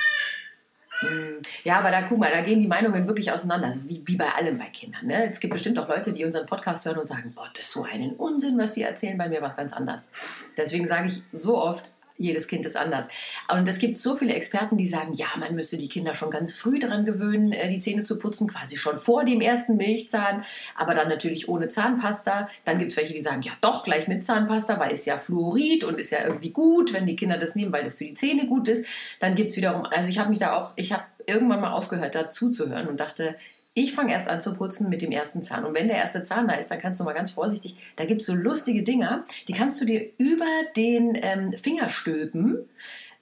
Mm, 1.02 1.42
ja, 1.64 1.78
aber 1.78 1.90
da 1.90 2.02
guck 2.02 2.18
mal, 2.18 2.30
da 2.30 2.40
gehen 2.40 2.61
die 2.61 2.68
Meinungen 2.68 3.06
wirklich 3.06 3.30
auseinander, 3.32 3.68
also 3.68 3.80
wie, 3.88 4.02
wie 4.04 4.16
bei 4.16 4.30
allem 4.32 4.59
bei 4.59 4.66
Kindern. 4.66 5.06
Ne? 5.06 5.30
Es 5.30 5.40
gibt 5.40 5.52
bestimmt 5.52 5.78
auch 5.78 5.88
Leute, 5.88 6.12
die 6.12 6.25
unseren 6.25 6.47
Podcast 6.47 6.85
hören 6.85 6.99
und 6.99 7.06
sagen, 7.06 7.32
boah, 7.35 7.49
das 7.54 7.66
ist 7.66 7.73
so 7.73 7.82
einen 7.82 8.12
Unsinn, 8.12 8.59
was 8.59 8.73
die 8.73 8.82
erzählen, 8.82 9.18
bei 9.18 9.28
mir 9.28 9.42
was 9.42 9.56
ganz 9.56 9.73
anders. 9.73 10.09
Deswegen 10.56 10.87
sage 10.87 11.09
ich 11.09 11.23
so 11.32 11.59
oft, 11.61 11.90
jedes 12.16 12.49
Kind 12.49 12.66
ist 12.66 12.76
anders. 12.76 13.09
Und 13.52 13.69
es 13.69 13.78
gibt 13.78 13.99
so 13.99 14.14
viele 14.14 14.35
Experten, 14.35 14.76
die 14.76 14.87
sagen, 14.87 15.14
ja, 15.14 15.28
man 15.38 15.54
müsste 15.54 15.76
die 15.76 15.88
Kinder 15.88 16.14
schon 16.14 16.31
ganz 16.31 16.54
früh 16.54 16.78
daran 16.78 17.04
gewöhnen, 17.04 17.52
äh, 17.52 17.71
die 17.71 17.78
Zähne 17.78 18.04
zu 18.04 18.19
putzen, 18.19 18.49
quasi 18.49 18.76
schon 18.76 18.99
vor 18.99 19.25
dem 19.25 19.40
ersten 19.40 19.76
Milchzahn, 19.76 20.45
aber 20.76 20.95
dann 20.95 21.09
natürlich 21.09 21.49
ohne 21.49 21.69
Zahnpasta. 21.69 22.49
Dann 22.64 22.78
gibt 22.78 22.92
es 22.92 22.97
welche, 22.97 23.14
die 23.14 23.21
sagen, 23.21 23.42
ja 23.42 23.52
doch, 23.61 23.85
gleich 23.85 24.09
mit 24.09 24.25
Zahnpasta, 24.25 24.78
weil 24.78 24.92
es 24.92 25.04
ja 25.04 25.19
Fluorid 25.19 25.85
und 25.85 25.99
ist 25.99 26.12
ja 26.12 26.25
irgendwie 26.25 26.50
gut, 26.50 26.92
wenn 26.92 27.07
die 27.07 27.16
Kinder 27.16 27.38
das 27.38 27.54
nehmen, 27.54 27.73
weil 27.73 27.85
das 27.85 27.95
für 27.95 28.04
die 28.04 28.14
Zähne 28.14 28.47
gut 28.47 28.69
ist. 28.69 28.85
Dann 29.21 29.35
gibt 29.35 29.50
es 29.50 29.57
wiederum, 29.57 29.85
also 29.85 30.09
ich 30.09 30.19
habe 30.19 30.31
mich 30.31 30.38
da 30.38 30.57
auch, 30.57 30.73
ich 30.76 30.92
habe 30.92 31.04
irgendwann 31.26 31.61
mal 31.61 31.73
aufgehört, 31.73 32.14
da 32.14 32.31
zuzuhören 32.31 32.88
und 32.88 32.99
dachte, 32.99 33.37
ich 33.75 33.95
fange 33.95 34.12
erst 34.12 34.29
an 34.29 34.41
zu 34.41 34.55
putzen 34.55 34.91
mit 34.91 35.02
dem 35.02 35.12
ersten 35.12 35.43
Zahn. 35.43 35.64
Und 35.64 35.75
wenn 35.75 35.88
der 35.88 35.97
erste 35.97 36.23
Zahn 36.23 36.49
da 36.49 36.55
ist, 36.55 36.71
dann 36.71 36.79
kannst 36.79 37.00
du 37.00 37.05
mal 37.05 37.14
ganz 37.14 37.31
vorsichtig, 37.31 37.76
da 37.97 38.05
gibt 38.05 38.21
es 38.21 38.26
so 38.26 38.35
lustige 38.35 38.83
Dinger, 38.83 39.25
die 39.49 39.55
kannst 39.55 39.81
du 39.81 39.85
dir 39.85 40.07
über 40.19 40.47
den 40.76 41.19
ähm, 41.21 41.52
Finger 41.55 41.88
stülpen. 41.88 42.69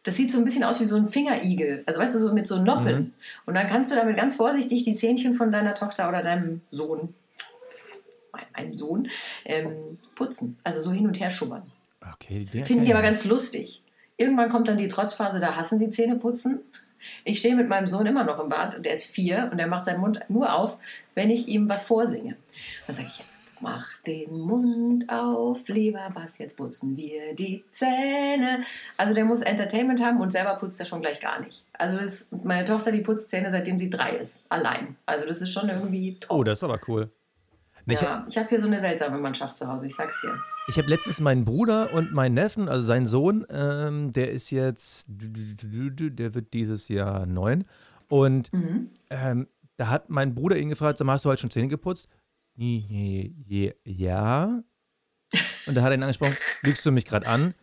Das 0.02 0.16
sieht 0.16 0.32
so 0.32 0.38
ein 0.38 0.44
bisschen 0.44 0.64
aus 0.64 0.80
wie 0.80 0.86
so 0.86 0.96
ein 0.96 1.08
Fingerigel. 1.08 1.82
Also 1.86 2.00
weißt 2.00 2.14
du, 2.14 2.18
so 2.18 2.32
mit 2.32 2.46
so 2.46 2.60
Noppeln. 2.60 2.98
Mhm. 2.98 3.12
Und 3.46 3.54
dann 3.54 3.68
kannst 3.68 3.92
du 3.92 3.96
damit 3.96 4.16
ganz 4.16 4.34
vorsichtig 4.34 4.84
die 4.84 4.94
Zähnchen 4.94 5.34
von 5.34 5.52
deiner 5.52 5.74
Tochter 5.74 6.08
oder 6.08 6.22
deinem 6.22 6.62
Sohn, 6.70 7.14
meinem 8.56 8.74
Sohn, 8.74 9.08
ähm, 9.44 9.98
putzen. 10.14 10.58
Also 10.64 10.80
so 10.80 10.90
hin 10.90 11.06
und 11.06 11.20
her 11.20 11.30
schummern. 11.30 11.70
Okay, 12.14 12.40
das 12.40 12.66
finden 12.66 12.86
die 12.86 12.94
aber 12.94 13.02
ganz 13.02 13.24
lustig. 13.24 13.82
Irgendwann 14.16 14.50
kommt 14.50 14.68
dann 14.68 14.78
die 14.78 14.88
Trotzphase, 14.88 15.38
da 15.38 15.54
hassen 15.54 15.78
die 15.78 15.90
Zähne 15.90 16.16
putzen. 16.16 16.60
Ich 17.24 17.38
stehe 17.38 17.56
mit 17.56 17.68
meinem 17.68 17.88
Sohn 17.88 18.06
immer 18.06 18.24
noch 18.24 18.38
im 18.38 18.48
Bad 18.48 18.76
und 18.76 18.84
der 18.84 18.94
ist 18.94 19.04
vier 19.04 19.48
und 19.52 19.58
er 19.58 19.66
macht 19.66 19.84
seinen 19.84 20.00
Mund 20.00 20.20
nur 20.28 20.54
auf, 20.54 20.78
wenn 21.14 21.30
ich 21.30 21.48
ihm 21.48 21.68
was 21.68 21.84
vorsinge. 21.84 22.36
Dann 22.86 22.96
sage 22.96 23.08
ich 23.10 23.18
jetzt, 23.18 23.62
mach 23.62 23.86
den 24.06 24.38
Mund 24.38 25.08
auf, 25.08 25.68
lieber 25.68 26.10
was, 26.14 26.38
jetzt 26.38 26.56
putzen 26.56 26.96
wir 26.96 27.34
die 27.34 27.64
Zähne. 27.70 28.64
Also 28.96 29.14
der 29.14 29.24
muss 29.24 29.42
Entertainment 29.42 30.02
haben 30.02 30.20
und 30.20 30.30
selber 30.30 30.54
putzt 30.56 30.80
er 30.80 30.86
schon 30.86 31.00
gleich 31.00 31.20
gar 31.20 31.40
nicht. 31.40 31.64
Also 31.72 31.98
das, 31.98 32.30
meine 32.42 32.64
Tochter, 32.64 32.92
die 32.92 33.00
putzt 33.00 33.30
Zähne, 33.30 33.50
seitdem 33.50 33.78
sie 33.78 33.90
drei 33.90 34.16
ist, 34.16 34.44
allein. 34.48 34.96
Also 35.06 35.26
das 35.26 35.40
ist 35.40 35.52
schon 35.52 35.68
irgendwie 35.68 36.16
toll. 36.20 36.38
Oh, 36.38 36.44
das 36.44 36.58
ist 36.58 36.64
aber 36.64 36.80
cool. 36.88 37.10
Ja, 37.86 38.26
ich 38.28 38.38
habe 38.38 38.48
hier 38.48 38.60
so 38.60 38.66
eine 38.66 38.80
seltsame 38.80 39.18
Mannschaft 39.18 39.56
zu 39.56 39.66
Hause, 39.66 39.86
ich 39.86 39.94
sag's 39.94 40.20
dir. 40.20 40.38
Ich 40.68 40.78
habe 40.78 40.88
letztens 40.88 41.20
meinen 41.20 41.44
Bruder 41.44 41.92
und 41.92 42.12
meinen 42.12 42.34
Neffen, 42.34 42.68
also 42.68 42.82
seinen 42.82 43.06
Sohn, 43.06 43.46
ähm, 43.50 44.12
der 44.12 44.30
ist 44.30 44.50
jetzt, 44.50 45.06
der 45.08 46.34
wird 46.34 46.52
dieses 46.52 46.88
Jahr 46.88 47.26
neun. 47.26 47.64
Und 48.08 48.52
mhm. 48.52 48.90
ähm, 49.10 49.48
da 49.76 49.88
hat 49.88 50.10
mein 50.10 50.34
Bruder 50.34 50.58
ihn 50.58 50.68
gefragt, 50.68 50.98
sag 50.98 51.06
mal, 51.06 51.14
hast 51.14 51.24
du 51.24 51.30
heute 51.30 51.40
schon 51.40 51.50
Zähne 51.50 51.68
geputzt? 51.68 52.08
Ja. 52.56 54.62
Und 55.66 55.74
da 55.74 55.82
hat 55.82 55.90
er 55.90 55.94
ihn 55.94 56.02
angesprochen, 56.02 56.36
lügst 56.62 56.84
du 56.84 56.92
mich 56.92 57.06
gerade 57.06 57.26
an? 57.26 57.54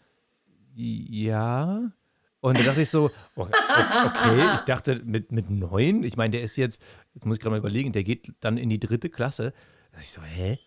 Ja. 0.73 1.91
Und 2.39 2.59
da 2.59 2.63
dachte 2.63 2.81
ich 2.81 2.89
so, 2.89 3.11
oh, 3.35 3.41
okay, 3.41 4.55
ich 4.55 4.61
dachte 4.61 5.01
mit, 5.03 5.31
mit 5.31 5.49
neun, 5.49 6.03
ich 6.03 6.17
meine, 6.17 6.31
der 6.31 6.41
ist 6.41 6.55
jetzt, 6.55 6.81
jetzt 7.13 7.25
muss 7.25 7.37
ich 7.37 7.41
gerade 7.41 7.51
mal 7.51 7.59
überlegen, 7.59 7.91
der 7.91 8.03
geht 8.03 8.33
dann 8.39 8.57
in 8.57 8.69
die 8.69 8.79
dritte 8.79 9.09
Klasse. 9.09 9.53
Da 9.97 10.01
ich 10.01 10.11
so, 10.11 10.21
hä? 10.21 10.59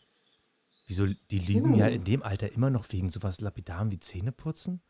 Wieso, 0.89 1.07
die 1.07 1.39
liegen 1.39 1.73
hm. 1.73 1.79
ja 1.79 1.87
in 1.87 2.03
dem 2.03 2.25
Alter 2.25 2.53
immer 2.53 2.69
noch 2.69 2.87
wegen 2.91 3.11
sowas 3.11 3.41
Lapidarem 3.41 3.93
wie 3.93 4.01
Zähneputzen? 4.01 4.81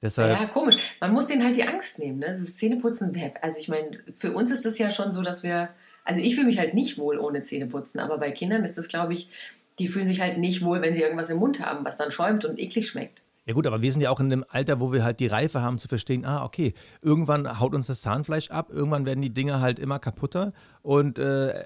Deshalb 0.00 0.40
ja, 0.40 0.46
komisch. 0.46 0.76
Man 0.98 1.12
muss 1.12 1.26
denen 1.26 1.44
halt 1.44 1.56
die 1.56 1.64
Angst 1.64 1.98
nehmen. 1.98 2.20
Ne? 2.20 2.26
Das 2.28 2.40
ist 2.40 2.56
Zähneputzen. 2.56 3.14
Also 3.42 3.58
ich 3.58 3.68
meine, 3.68 3.98
für 4.16 4.32
uns 4.32 4.50
ist 4.50 4.64
das 4.64 4.78
ja 4.78 4.90
schon 4.90 5.12
so, 5.12 5.20
dass 5.20 5.42
wir, 5.42 5.68
also 6.04 6.22
ich 6.22 6.36
fühle 6.36 6.46
mich 6.46 6.58
halt 6.58 6.72
nicht 6.72 6.96
wohl 6.96 7.18
ohne 7.18 7.42
Zähneputzen, 7.42 8.00
aber 8.00 8.16
bei 8.16 8.30
Kindern 8.30 8.64
ist 8.64 8.78
das, 8.78 8.88
glaube 8.88 9.12
ich, 9.12 9.30
die 9.78 9.88
fühlen 9.88 10.06
sich 10.06 10.22
halt 10.22 10.38
nicht 10.38 10.64
wohl, 10.64 10.80
wenn 10.80 10.94
sie 10.94 11.02
irgendwas 11.02 11.28
im 11.28 11.36
Mund 11.36 11.60
haben, 11.60 11.84
was 11.84 11.98
dann 11.98 12.12
schäumt 12.12 12.46
und 12.46 12.58
eklig 12.58 12.88
schmeckt. 12.88 13.20
Ja 13.46 13.54
gut, 13.54 13.64
aber 13.68 13.80
wir 13.80 13.92
sind 13.92 14.00
ja 14.00 14.10
auch 14.10 14.18
in 14.18 14.28
dem 14.28 14.44
Alter, 14.48 14.80
wo 14.80 14.92
wir 14.92 15.04
halt 15.04 15.20
die 15.20 15.28
Reife 15.28 15.62
haben 15.62 15.78
zu 15.78 15.86
verstehen, 15.86 16.24
ah, 16.24 16.44
okay, 16.44 16.74
irgendwann 17.00 17.60
haut 17.60 17.74
uns 17.74 17.86
das 17.86 18.00
Zahnfleisch 18.00 18.50
ab, 18.50 18.70
irgendwann 18.72 19.06
werden 19.06 19.22
die 19.22 19.32
Dinge 19.32 19.60
halt 19.60 19.78
immer 19.78 20.00
kaputter 20.00 20.52
und 20.82 21.20
äh, 21.20 21.64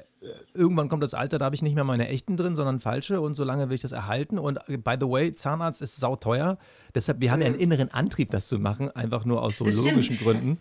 irgendwann 0.52 0.90
kommt 0.90 1.02
das 1.02 1.14
Alter, 1.14 1.38
da 1.38 1.46
habe 1.46 1.54
ich 1.54 1.62
nicht 1.62 1.74
mehr 1.74 1.84
meine 1.84 2.08
echten 2.08 2.36
drin, 2.36 2.54
sondern 2.54 2.80
falsche 2.80 3.22
und 3.22 3.32
solange 3.34 3.70
will 3.70 3.76
ich 3.76 3.80
das 3.80 3.92
erhalten 3.92 4.38
und 4.38 4.58
äh, 4.68 4.76
by 4.76 4.96
the 5.00 5.08
way, 5.08 5.32
Zahnarzt 5.32 5.80
ist 5.80 5.96
sauteuer, 5.96 6.58
deshalb, 6.94 7.22
wir 7.22 7.32
haben 7.32 7.40
ja 7.40 7.46
einen 7.46 7.58
inneren 7.58 7.90
Antrieb, 7.90 8.30
das 8.30 8.46
zu 8.46 8.58
machen, 8.58 8.90
einfach 8.90 9.24
nur 9.24 9.42
aus 9.42 9.56
so 9.56 9.64
logischen 9.64 10.18
Gründen. 10.18 10.60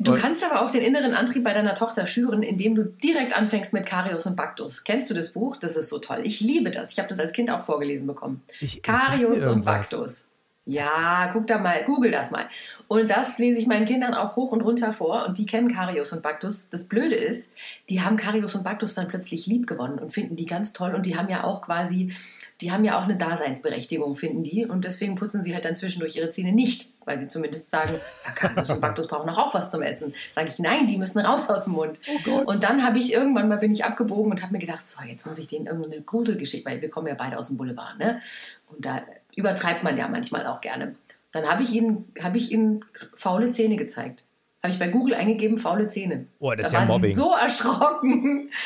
Du 0.00 0.14
kannst 0.16 0.42
aber 0.42 0.62
auch 0.62 0.70
den 0.70 0.80
inneren 0.80 1.12
Antrieb 1.12 1.44
bei 1.44 1.52
deiner 1.52 1.74
Tochter 1.74 2.06
schüren, 2.06 2.42
indem 2.42 2.74
du 2.74 2.84
direkt 2.84 3.36
anfängst 3.36 3.74
mit 3.74 3.84
Karius 3.84 4.24
und 4.24 4.34
Baktus. 4.34 4.82
Kennst 4.82 5.10
du 5.10 5.14
das 5.14 5.34
Buch? 5.34 5.58
Das 5.58 5.76
ist 5.76 5.90
so 5.90 5.98
toll. 5.98 6.20
Ich 6.24 6.40
liebe 6.40 6.70
das. 6.70 6.92
Ich 6.92 6.98
habe 6.98 7.08
das 7.08 7.20
als 7.20 7.32
Kind 7.32 7.50
auch 7.50 7.64
vorgelesen 7.66 8.06
bekommen. 8.06 8.42
Ich, 8.60 8.82
Karius 8.82 9.44
und 9.44 9.66
Baktus. 9.66 10.29
Ja, 10.70 11.30
guck 11.32 11.48
da 11.48 11.58
mal, 11.58 11.82
google 11.84 12.12
das 12.12 12.30
mal. 12.30 12.46
Und 12.86 13.10
das 13.10 13.38
lese 13.38 13.58
ich 13.58 13.66
meinen 13.66 13.86
Kindern 13.86 14.14
auch 14.14 14.36
hoch 14.36 14.52
und 14.52 14.60
runter 14.60 14.92
vor 14.92 15.26
und 15.26 15.36
die 15.36 15.44
kennen 15.44 15.72
Karius 15.72 16.12
und 16.12 16.22
Baktus. 16.22 16.68
Das 16.70 16.84
Blöde 16.84 17.16
ist, 17.16 17.50
die 17.88 18.02
haben 18.02 18.16
Karius 18.16 18.54
und 18.54 18.62
Baktus 18.62 18.94
dann 18.94 19.08
plötzlich 19.08 19.46
lieb 19.46 19.66
gewonnen 19.66 19.98
und 19.98 20.12
finden 20.12 20.36
die 20.36 20.46
ganz 20.46 20.72
toll 20.72 20.94
und 20.94 21.06
die 21.06 21.16
haben 21.16 21.28
ja 21.28 21.42
auch 21.42 21.62
quasi, 21.62 22.14
die 22.60 22.70
haben 22.70 22.84
ja 22.84 23.00
auch 23.00 23.02
eine 23.02 23.16
Daseinsberechtigung, 23.16 24.14
finden 24.14 24.44
die 24.44 24.64
und 24.64 24.84
deswegen 24.84 25.16
putzen 25.16 25.42
sie 25.42 25.54
halt 25.54 25.64
dann 25.64 25.76
zwischendurch 25.76 26.14
ihre 26.14 26.30
Zähne 26.30 26.52
nicht, 26.52 26.92
weil 27.04 27.18
sie 27.18 27.26
zumindest 27.26 27.68
sagen, 27.68 27.92
ja, 28.24 28.30
Karius 28.30 28.70
und 28.70 28.80
Baktus 28.80 29.08
brauchen 29.08 29.26
doch 29.26 29.38
auch 29.38 29.54
was 29.54 29.72
zum 29.72 29.82
Essen. 29.82 30.14
Sage 30.36 30.50
ich, 30.50 30.60
nein, 30.60 30.86
die 30.86 30.98
müssen 30.98 31.18
raus 31.18 31.50
aus 31.50 31.64
dem 31.64 31.72
Mund. 31.72 31.98
Oh 32.28 32.42
und 32.46 32.62
dann 32.62 32.84
habe 32.84 32.98
ich 32.98 33.12
irgendwann 33.12 33.48
mal 33.48 33.58
bin 33.58 33.72
ich 33.72 33.84
abgebogen 33.84 34.30
und 34.30 34.40
habe 34.40 34.52
mir 34.52 34.60
gedacht, 34.60 34.86
so, 34.86 35.02
jetzt 35.02 35.26
muss 35.26 35.38
ich 35.38 35.48
denen 35.48 35.66
irgendeine 35.66 36.00
Gruselgeschichte, 36.00 36.70
weil 36.70 36.80
wir 36.80 36.90
kommen 36.90 37.08
ja 37.08 37.14
beide 37.14 37.38
aus 37.38 37.48
dem 37.48 37.56
Boulevard, 37.56 37.98
ne? 37.98 38.22
Und 38.68 38.84
da 38.84 39.02
übertreibt 39.36 39.82
man 39.82 39.96
ja 39.96 40.08
manchmal 40.08 40.46
auch 40.46 40.60
gerne. 40.60 40.94
Dann 41.32 41.48
habe 41.48 41.62
ich 41.62 41.72
ihnen, 41.72 42.12
hab 42.20 42.34
ich 42.34 42.50
ihnen 42.50 42.84
faule 43.14 43.50
Zähne 43.50 43.76
gezeigt. 43.76 44.24
Habe 44.62 44.72
ich 44.72 44.78
bei 44.78 44.88
Google 44.88 45.14
eingegeben, 45.14 45.58
faule 45.58 45.88
Zähne. 45.88 46.26
Oh, 46.38 46.50
das 46.50 46.62
da 46.62 46.66
ist 46.66 46.72
ja 46.72 46.84
Mobbing. 46.84 47.14
so 47.14 47.34
erschrocken. 47.34 48.50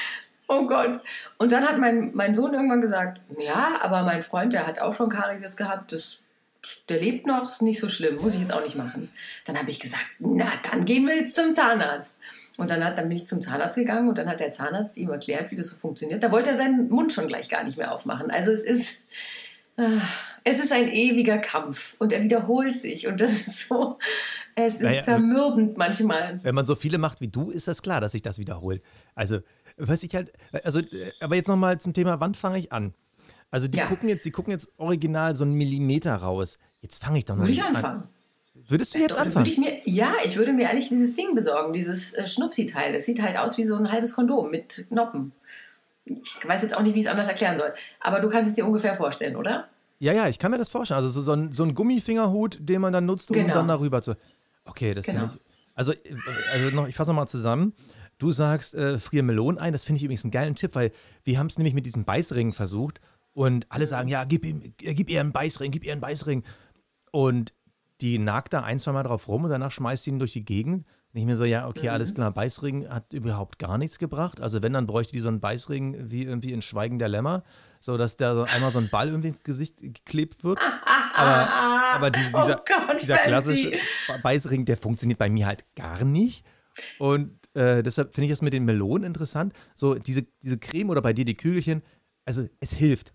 Oh 0.46 0.66
Gott. 0.66 1.00
Und 1.38 1.52
dann 1.52 1.64
hat 1.64 1.78
mein, 1.78 2.10
mein 2.12 2.34
Sohn 2.34 2.52
irgendwann 2.52 2.82
gesagt, 2.82 3.18
ja, 3.38 3.78
aber 3.80 4.02
mein 4.02 4.20
Freund, 4.20 4.52
der 4.52 4.66
hat 4.66 4.78
auch 4.78 4.92
schon 4.92 5.08
Karies 5.08 5.56
gehabt, 5.56 5.92
das, 5.92 6.18
der 6.90 7.00
lebt 7.00 7.26
noch, 7.26 7.46
ist 7.46 7.62
nicht 7.62 7.80
so 7.80 7.88
schlimm, 7.88 8.16
muss 8.16 8.34
ich 8.34 8.40
jetzt 8.40 8.52
auch 8.52 8.62
nicht 8.62 8.76
machen. 8.76 9.10
Dann 9.46 9.58
habe 9.58 9.70
ich 9.70 9.80
gesagt, 9.80 10.04
na, 10.18 10.46
dann 10.70 10.84
gehen 10.84 11.06
wir 11.06 11.16
jetzt 11.16 11.34
zum 11.34 11.54
Zahnarzt. 11.54 12.18
Und 12.58 12.70
dann, 12.70 12.84
hat, 12.84 12.98
dann 12.98 13.08
bin 13.08 13.16
ich 13.16 13.26
zum 13.26 13.40
Zahnarzt 13.40 13.76
gegangen 13.76 14.08
und 14.08 14.18
dann 14.18 14.28
hat 14.28 14.38
der 14.38 14.52
Zahnarzt 14.52 14.96
ihm 14.96 15.08
erklärt, 15.08 15.50
wie 15.50 15.56
das 15.56 15.68
so 15.68 15.76
funktioniert. 15.76 16.22
Da 16.22 16.30
wollte 16.30 16.50
er 16.50 16.56
seinen 16.56 16.88
Mund 16.90 17.12
schon 17.12 17.26
gleich 17.26 17.48
gar 17.48 17.64
nicht 17.64 17.78
mehr 17.78 17.90
aufmachen. 17.90 18.30
Also 18.30 18.52
es 18.52 18.60
ist, 18.60 19.02
es 20.44 20.58
ist 20.62 20.72
ein 20.72 20.88
ewiger 20.92 21.38
Kampf 21.38 21.96
und 21.98 22.12
er 22.12 22.22
wiederholt 22.22 22.76
sich 22.76 23.06
und 23.06 23.20
das 23.20 23.32
ist 23.32 23.68
so, 23.68 23.98
es 24.54 24.74
ist 24.76 24.82
naja, 24.82 25.02
zermürbend 25.02 25.76
manchmal. 25.76 26.40
Wenn 26.42 26.54
man 26.54 26.64
so 26.64 26.74
viele 26.76 26.98
macht 26.98 27.20
wie 27.20 27.28
du, 27.28 27.50
ist 27.50 27.66
das 27.68 27.82
klar, 27.82 28.00
dass 28.00 28.12
sich 28.12 28.22
das 28.22 28.38
wiederholt. 28.38 28.82
Also, 29.14 29.40
was 29.76 30.02
ich 30.02 30.14
halt, 30.14 30.32
also, 30.62 30.80
aber 31.20 31.34
jetzt 31.36 31.48
nochmal 31.48 31.80
zum 31.80 31.92
Thema, 31.92 32.20
wann 32.20 32.34
fange 32.34 32.58
ich 32.58 32.72
an? 32.72 32.94
Also 33.50 33.68
die 33.68 33.78
Ja. 33.78 33.86
gucken 33.86 34.08
jetzt, 34.08 34.24
die 34.24 34.30
gucken 34.32 34.52
jetzt 34.52 34.68
original 34.78 35.34
so 35.36 35.44
einen 35.44 35.54
Millimeter 35.54 36.14
raus. 36.14 36.58
Jetzt 36.80 37.04
fange 37.04 37.18
ich 37.18 37.24
doch 37.24 37.34
noch 37.34 37.42
Würde 37.42 37.52
ich 37.52 37.58
nicht 37.58 37.68
an. 37.68 37.76
anfangen. 37.76 38.02
Würdest 38.68 38.94
du 38.94 38.98
jetzt 38.98 39.12
Oder 39.12 39.22
anfangen? 39.22 39.46
Würde 39.46 39.50
ich 39.50 39.58
mir, 39.58 39.80
ja, 39.84 40.14
ich 40.24 40.36
würde 40.36 40.52
mir 40.52 40.70
eigentlich 40.70 40.88
dieses 40.88 41.14
Ding 41.14 41.34
besorgen, 41.34 41.72
dieses 41.72 42.14
äh, 42.14 42.26
Schnupsi-Teil. 42.26 42.92
Das 42.92 43.04
sieht 43.04 43.20
halt 43.20 43.36
aus 43.36 43.58
wie 43.58 43.64
so 43.64 43.76
ein 43.76 43.90
halbes 43.90 44.14
Kondom 44.14 44.50
mit 44.50 44.86
Knoppen. 44.88 45.32
Ich 46.04 46.46
weiß 46.46 46.62
jetzt 46.62 46.76
auch 46.76 46.82
nicht, 46.82 46.94
wie 46.94 46.98
ich 46.98 47.06
es 47.06 47.10
anders 47.10 47.28
erklären 47.28 47.58
soll. 47.58 47.72
Aber 48.00 48.20
du 48.20 48.28
kannst 48.28 48.50
es 48.50 48.54
dir 48.54 48.66
ungefähr 48.66 48.94
vorstellen, 48.96 49.36
oder? 49.36 49.68
Ja, 50.00 50.12
ja, 50.12 50.28
ich 50.28 50.38
kann 50.38 50.50
mir 50.50 50.58
das 50.58 50.68
vorstellen. 50.68 50.96
Also 51.02 51.08
so, 51.08 51.22
so, 51.22 51.32
ein, 51.32 51.52
so 51.52 51.62
ein 51.64 51.74
Gummifingerhut, 51.74 52.58
den 52.60 52.80
man 52.80 52.92
dann 52.92 53.06
nutzt, 53.06 53.30
um 53.30 53.36
Genau. 53.36 53.54
dann 53.54 53.68
darüber 53.68 54.02
zu. 54.02 54.16
Okay, 54.64 54.92
das 54.94 55.06
Genau. 55.06 55.20
finde 55.28 55.34
ich. 55.36 55.40
Also, 55.76 55.92
also 56.52 56.70
noch, 56.70 56.86
ich 56.88 56.94
fasse 56.94 57.10
nochmal 57.10 57.28
zusammen. 57.28 57.72
Du 58.18 58.30
sagst, 58.32 58.74
äh, 58.74 58.98
frier 58.98 59.22
Melonen 59.22 59.58
ein. 59.58 59.72
Das 59.72 59.84
finde 59.84 59.98
ich 59.98 60.04
übrigens 60.04 60.24
einen 60.24 60.30
geilen 60.30 60.54
Tipp, 60.54 60.74
weil 60.74 60.92
wir 61.24 61.38
haben 61.38 61.46
es 61.48 61.58
nämlich 61.58 61.74
mit 61.74 61.86
diesem 61.86 62.04
Beißring 62.04 62.52
versucht 62.52 63.00
und 63.32 63.66
alle 63.72 63.86
sagen, 63.86 64.08
ja, 64.08 64.24
gib, 64.24 64.44
ihm, 64.44 64.62
äh, 64.82 64.94
gib 64.94 65.10
ihr 65.10 65.20
einen 65.20 65.32
Beißring, 65.32 65.70
gib 65.72 65.84
ihr 65.84 65.92
einen 65.92 66.00
Beißring. 66.00 66.44
Und 67.10 67.52
die 68.00 68.18
nagt 68.18 68.52
da 68.52 68.62
ein, 68.62 68.78
zwei 68.78 68.92
Mal 68.92 69.02
drauf 69.04 69.26
rum 69.28 69.44
und 69.44 69.50
danach 69.50 69.70
schmeißt 69.72 70.04
sie 70.04 70.10
ihn 70.10 70.18
durch 70.18 70.32
die 70.32 70.44
Gegend. 70.44 70.86
Ich 71.16 71.24
mir 71.24 71.36
so, 71.36 71.44
ja, 71.44 71.68
okay, 71.68 71.88
alles 71.90 72.12
klar, 72.12 72.32
Beißring 72.32 72.88
hat 72.88 73.12
überhaupt 73.12 73.60
gar 73.60 73.78
nichts 73.78 73.98
gebracht. 74.00 74.40
Also 74.40 74.62
wenn, 74.62 74.72
dann 74.72 74.86
bräuchte 74.88 75.12
die 75.12 75.20
so 75.20 75.28
einen 75.28 75.38
Beißring 75.40 76.10
wie 76.10 76.24
irgendwie 76.24 76.52
in 76.52 76.60
Schweigen 76.60 76.98
der 76.98 77.08
Lämmer, 77.08 77.44
so 77.80 77.96
dass 77.96 78.16
da 78.16 78.34
so 78.34 78.42
einmal 78.52 78.72
so 78.72 78.80
ein 78.80 78.88
Ball 78.88 79.08
irgendwie 79.08 79.28
ins 79.28 79.42
Gesicht 79.44 79.78
geklebt 79.78 80.42
wird. 80.42 80.58
Aber, 81.14 81.52
aber 81.94 82.10
diese, 82.10 82.26
dieser, 82.36 82.60
oh 82.60 82.64
Gott, 82.66 83.00
dieser 83.00 83.18
klassische 83.18 83.70
Be- 83.70 84.18
Beißring, 84.22 84.64
der 84.64 84.76
funktioniert 84.76 85.18
bei 85.20 85.30
mir 85.30 85.46
halt 85.46 85.64
gar 85.76 86.04
nicht. 86.04 86.44
Und 86.98 87.38
äh, 87.54 87.84
deshalb 87.84 88.12
finde 88.12 88.24
ich 88.26 88.32
das 88.32 88.42
mit 88.42 88.52
den 88.52 88.64
Melonen 88.64 89.04
interessant. 89.06 89.52
So 89.76 89.94
diese, 89.94 90.26
diese 90.42 90.58
Creme 90.58 90.90
oder 90.90 91.00
bei 91.02 91.12
dir 91.12 91.24
die 91.24 91.36
Kügelchen, 91.36 91.82
also 92.24 92.48
es 92.58 92.72
hilft. 92.72 93.12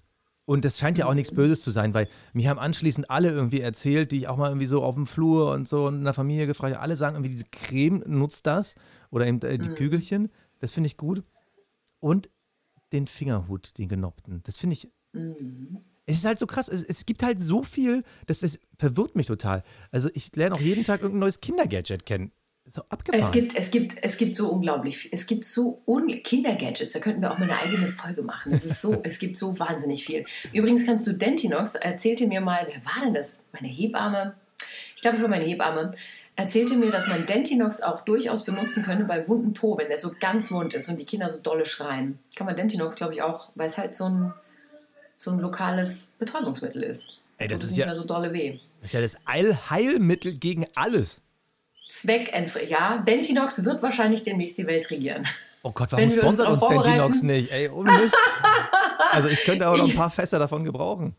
Und 0.50 0.66
das 0.66 0.80
scheint 0.80 0.98
ja 0.98 1.06
auch 1.06 1.14
nichts 1.14 1.32
Böses 1.32 1.62
zu 1.62 1.70
sein, 1.70 1.94
weil 1.94 2.10
mir 2.34 2.50
haben 2.50 2.58
anschließend 2.58 3.12
alle 3.12 3.30
irgendwie 3.30 3.62
erzählt, 3.62 4.12
die 4.12 4.18
ich 4.18 4.28
auch 4.28 4.36
mal 4.36 4.48
irgendwie 4.48 4.66
so 4.66 4.82
auf 4.82 4.96
dem 4.96 5.06
Flur 5.06 5.52
und 5.52 5.68
so 5.68 5.88
in 5.90 6.04
der 6.04 6.16
Familie 6.16 6.48
gefragt 6.48 6.74
habe, 6.74 6.82
alle 6.82 6.96
sagen 6.96 7.16
irgendwie, 7.16 7.30
diese 7.30 7.46
Creme 7.52 8.04
nutzt 8.08 8.48
das 8.48 8.74
oder 9.12 9.28
eben 9.28 9.40
äh, 9.44 9.60
die 9.60 9.70
Kügelchen. 9.70 10.32
Das 10.60 10.74
finde 10.74 10.88
ich 10.88 10.98
gut. 10.98 11.22
Und 12.00 12.32
den 12.94 13.06
Fingerhut, 13.06 13.78
den 13.78 13.90
genoppten. 13.90 14.42
Das 14.42 14.58
finde 14.58 14.74
ich. 14.74 14.90
Es 16.08 16.18
ist 16.18 16.26
halt 16.26 16.40
so 16.40 16.48
krass. 16.48 16.68
Es, 16.68 16.82
es 16.84 17.06
gibt 17.06 17.22
halt 17.22 17.40
so 17.40 17.62
viel, 17.62 18.04
das, 18.26 18.40
das 18.40 18.58
verwirrt 18.76 19.16
mich 19.16 19.28
total. 19.28 19.64
Also 19.92 20.10
ich 20.16 20.36
lerne 20.36 20.56
auch 20.56 20.62
jeden 20.62 20.84
Tag 20.84 21.02
irgendein 21.02 21.20
neues 21.20 21.42
Kindergadget 21.42 22.08
kennen. 22.08 22.32
So 22.76 22.84
abgefahren. 22.90 23.26
Es 23.26 23.32
gibt, 23.32 23.56
es, 23.56 23.72
gibt, 23.72 23.96
es 24.04 24.18
gibt 24.18 24.36
so 24.36 24.50
unglaublich 24.50 24.98
viel. 24.98 25.12
Es 25.14 25.26
gibt 25.26 25.46
so 25.46 25.82
un 25.86 26.08
Kindergadgets, 26.24 26.94
da 26.94 27.00
könnten 27.00 27.22
wir 27.22 27.32
auch 27.32 27.38
mal 27.38 27.50
eine 27.50 27.60
eigene 27.60 27.90
Folge 27.90 28.22
machen. 28.22 28.52
Es, 28.52 28.66
ist 28.66 28.82
so, 28.82 29.00
es 29.04 29.20
gibt 29.20 29.38
so 29.38 29.58
wahnsinnig 29.58 30.06
viel. 30.06 30.26
Übrigens 30.54 30.86
kannst 30.86 31.08
du 31.08 31.14
Dentinox, 31.14 31.76
erzählte 31.76 32.28
mir 32.28 32.42
mal, 32.42 32.68
wer 32.68 32.86
war 32.86 33.04
denn 33.04 33.14
das? 33.14 33.42
Meine 33.54 33.68
Hebamme? 33.68 34.36
Ich 34.96 35.02
glaube, 35.02 35.18
es 35.18 35.22
war 35.24 35.30
meine 35.30 35.46
Hebamme. 35.46 35.92
Erzählte 36.36 36.76
mir, 36.76 36.90
dass 36.92 37.08
man 37.08 37.26
Dentinox 37.26 37.82
auch 37.82 38.02
durchaus 38.02 38.46
benutzen 38.46 38.84
könnte 38.84 39.04
bei 39.04 39.28
wunden 39.28 39.54
Po, 39.54 39.78
wenn 39.78 39.90
der 39.90 40.00
so 40.00 40.14
ganz 40.20 40.52
wund 40.52 40.74
ist 40.74 40.88
und 40.88 40.98
die 40.98 41.06
Kinder 41.06 41.30
so 41.30 41.38
dolle 41.38 41.66
schreien. 41.66 42.20
Kann 42.36 42.46
man 42.46 42.56
Dentinox, 42.56 42.96
glaube 42.96 43.14
ich, 43.14 43.22
auch, 43.22 43.50
weil 43.56 43.68
es 43.68 43.78
halt 43.78 43.96
so 43.96 44.06
ein, 44.06 44.34
so 45.18 45.32
ein 45.32 45.40
lokales 45.40 46.14
Betäubungsmittel 46.18 46.84
ist. 46.84 47.10
Ey, 47.40 47.48
das 47.48 47.64
ist 47.64 47.72
nicht 47.72 47.80
ja- 47.80 47.86
mehr 47.88 47.96
so 47.96 48.06
dolle 48.06 48.32
weh. 48.32 48.60
Das 48.78 48.86
ist 48.88 48.94
ja 48.94 49.02
das 49.02 49.18
Allheilmittel 49.26 50.38
gegen 50.38 50.66
alles. 50.76 51.22
Zweck, 51.90 52.32
ja, 52.68 52.98
Dentinox 52.98 53.66
wird 53.66 53.82
wahrscheinlich 53.82 54.24
demnächst 54.24 54.58
die 54.58 54.68
Welt 54.68 54.90
regieren. 54.92 55.28
Oh 55.64 55.72
Gott, 55.72 55.92
warum 55.92 56.06
uns 56.06 56.14
sponsert 56.14 56.50
uns 56.50 56.62
darauf 56.62 56.84
Dentinox 56.84 57.24
nicht? 57.24 57.52
Ey, 57.52 57.70
ohne 57.70 57.92
Mist. 57.92 58.16
Also 59.12 59.30
ich 59.30 59.44
könnte 59.44 59.66
aber 59.66 59.78
noch 59.78 59.90
ein 59.90 59.96
paar 59.96 60.12
Fässer 60.12 60.38
davon 60.40 60.64
gebrauchen. 60.64 61.16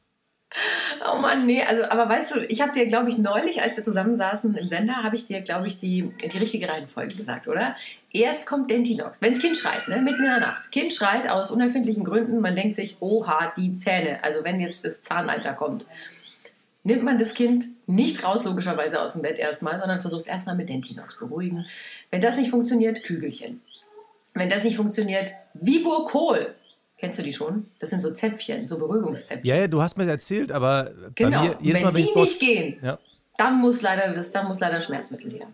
Oh 1.11 1.17
Mann, 1.17 1.47
nee, 1.47 1.62
also, 1.62 1.85
aber 1.85 2.09
weißt 2.09 2.35
du, 2.35 2.41
ich 2.47 2.61
habe 2.61 2.73
dir, 2.73 2.87
glaube 2.87 3.09
ich, 3.09 3.19
neulich, 3.19 3.62
als 3.62 3.77
wir 3.77 3.83
zusammensaßen 3.83 4.55
im 4.55 4.69
Sender, 4.69 5.02
habe 5.02 5.17
ich 5.17 5.26
dir, 5.26 5.41
glaube 5.41 5.67
ich, 5.67 5.78
die, 5.78 6.13
die 6.23 6.39
richtige 6.39 6.69
Reihenfolge 6.69 7.15
gesagt, 7.15 7.49
oder? 7.49 7.75
Erst 8.13 8.47
kommt 8.47 8.71
Dentinox. 8.71 9.23
Wenn 9.23 9.33
das 9.33 9.41
Kind 9.41 9.56
schreit, 9.56 9.89
ne, 9.89 10.02
mitten 10.02 10.23
in 10.23 10.30
der 10.30 10.41
Nacht. 10.41 10.71
Kind 10.71 10.93
schreit 10.93 11.28
aus 11.28 11.50
unerfindlichen 11.50 12.04
Gründen, 12.04 12.41
man 12.41 12.54
denkt 12.54 12.76
sich, 12.76 12.99
oha, 13.00 13.52
die 13.56 13.75
Zähne. 13.75 14.23
Also 14.23 14.45
wenn 14.45 14.61
jetzt 14.61 14.85
das 14.85 15.02
Zahnalter 15.02 15.54
kommt. 15.54 15.87
Nimmt 16.82 17.02
man 17.04 17.19
das 17.19 17.34
Kind 17.34 17.64
nicht 17.86 18.25
raus, 18.25 18.45
logischerweise 18.45 19.00
aus 19.02 19.12
dem 19.12 19.23
Bett 19.23 19.38
erstmal, 19.38 19.78
sondern 19.78 20.00
versucht 20.00 20.23
es 20.23 20.26
erstmal 20.28 20.56
mit 20.56 20.69
Dentinox 20.69 21.19
beruhigen. 21.19 21.66
Wenn 22.10 22.21
das 22.23 22.38
nicht 22.38 22.50
funktioniert, 22.50 23.02
Kügelchen. 23.04 23.60
Wenn 24.34 24.49
das 24.49 24.64
nicht 24.64 24.76
funktioniert, 24.76 25.32
Viburkol. 25.54 26.54
Kennst 26.99 27.19
du 27.19 27.23
die 27.23 27.32
schon? 27.32 27.66
Das 27.78 27.90
sind 27.90 28.00
so 28.02 28.12
Zäpfchen, 28.12 28.66
so 28.66 28.78
Beruhigungszäpfchen. 28.78 29.45
Ja, 29.47 29.56
ja, 29.56 29.69
du 29.69 29.82
hast 29.82 29.97
mir 29.97 30.04
das 30.04 30.12
erzählt, 30.12 30.52
aber 30.52 30.90
Genau. 31.14 31.43
mir, 31.43 31.56
jedes 31.60 31.78
wenn 31.78 31.82
Mal, 31.86 31.97
wenn 31.97 32.06
die 32.06 32.14
nicht 32.21 32.40
gehen, 32.40 32.78
Ja. 32.82 32.99
dann 33.38 33.58
muss 33.60 33.82
leider 33.82 34.12
das, 34.14 34.32
dann 34.32 34.47
muss 34.47 34.60
leider 34.60 34.80
Schmerzmittel 34.80 35.30
her. 35.32 35.47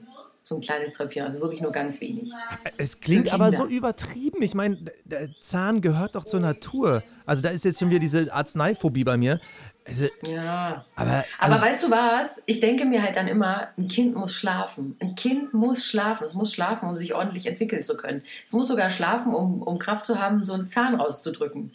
So 0.49 0.55
ein 0.55 0.61
kleines 0.61 0.93
Tröpfchen, 0.93 1.25
also 1.25 1.41
wirklich 1.41 1.61
nur 1.61 1.73
ganz 1.73 2.01
wenig. 2.01 2.31
Es 2.77 3.01
klingt 3.01 3.33
aber 3.33 3.51
so 3.51 3.67
übertrieben. 3.67 4.43
Ich 4.43 4.55
meine, 4.55 4.79
der 5.05 5.29
Zahn 5.41 5.81
gehört 5.81 6.15
doch 6.15 6.25
zur 6.25 6.39
Natur. 6.39 7.03
Also 7.25 7.43
da 7.43 7.49
ist 7.49 7.65
jetzt 7.65 7.81
schon 7.81 7.91
wieder 7.91 7.99
diese 7.99 8.33
Arzneiphobie 8.33 9.03
bei 9.03 9.17
mir. 9.17 9.41
Also, 9.85 10.07
Ja. 10.25 10.85
aber 10.95 11.25
Aber 11.41 11.55
also, 11.55 11.61
weißt 11.61 11.83
du 11.83 11.91
was? 11.91 12.43
Ich 12.47 12.61
denke 12.61 12.85
mir 12.85 13.03
halt 13.03 13.17
dann 13.17 13.27
immer, 13.27 13.71
ein 13.77 13.89
Kind 13.89 14.15
muss 14.15 14.35
schlafen. 14.35 14.97
Ein 15.01 15.17
Kind 15.17 15.53
muss 15.53 15.85
schlafen. 15.85 16.23
Es 16.23 16.35
muss 16.35 16.53
schlafen, 16.53 16.89
um 16.89 16.97
sich 16.97 17.13
ordentlich 17.13 17.47
entwickeln 17.49 17.83
zu 17.83 17.97
können. 17.97 18.23
Es 18.45 18.53
muss 18.53 18.69
sogar 18.69 18.91
schlafen, 18.91 19.35
um, 19.35 19.63
um 19.63 19.81
Kraft 19.81 20.07
zu 20.07 20.21
haben, 20.21 20.45
so 20.45 20.53
einen 20.53 20.69
Zahn 20.69 20.95
rauszudrücken. 20.95 21.73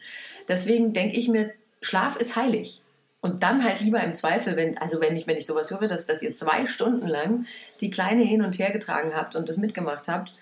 Deswegen 0.48 0.94
denke 0.94 1.18
ich 1.18 1.28
mir, 1.28 1.52
Schlaf 1.82 2.16
ist 2.16 2.38
heilig. 2.38 2.81
Und 3.22 3.44
dann 3.44 3.64
halt 3.64 3.82
lieber 3.82 4.02
im 4.04 4.16
Zweifel, 4.16 4.56
wenn, 4.56 4.78
also 4.80 5.00
wenn 5.00 5.16
ich, 5.16 5.28
wenn 5.28 5.38
ich 5.38 5.46
sowas 5.46 5.70
höre, 5.70 5.88
dass, 5.88 6.08
dass 6.08 6.24
ihr 6.24 6.34
zwei 6.34 6.66
Stunden 6.66 7.08
lang 7.08 7.46
die 7.80 7.92
Kleine 7.92 8.24
hin 8.24 8.42
und 8.42 8.58
her 8.58 8.72
getragen 8.72 9.16
habt 9.16 9.36
und 9.36 9.48
das 9.48 9.58
mitgemacht 9.58 10.08
habt. 10.08 10.34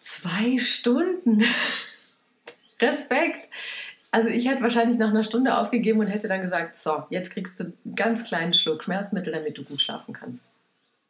Zwei 0.00 0.58
Stunden. 0.58 1.44
Respekt. 2.80 3.48
Also 4.10 4.28
ich 4.28 4.48
hätte 4.48 4.62
wahrscheinlich 4.62 4.98
nach 4.98 5.10
einer 5.10 5.24
Stunde 5.24 5.56
aufgegeben 5.56 6.00
und 6.00 6.08
hätte 6.08 6.26
dann 6.26 6.42
gesagt, 6.42 6.74
so, 6.74 7.04
jetzt 7.10 7.30
kriegst 7.30 7.60
du 7.60 7.64
einen 7.64 7.94
ganz 7.94 8.24
kleinen 8.24 8.52
Schluck 8.52 8.82
Schmerzmittel, 8.82 9.32
damit 9.32 9.56
du 9.56 9.62
gut 9.62 9.80
schlafen 9.80 10.14
kannst. 10.14 10.42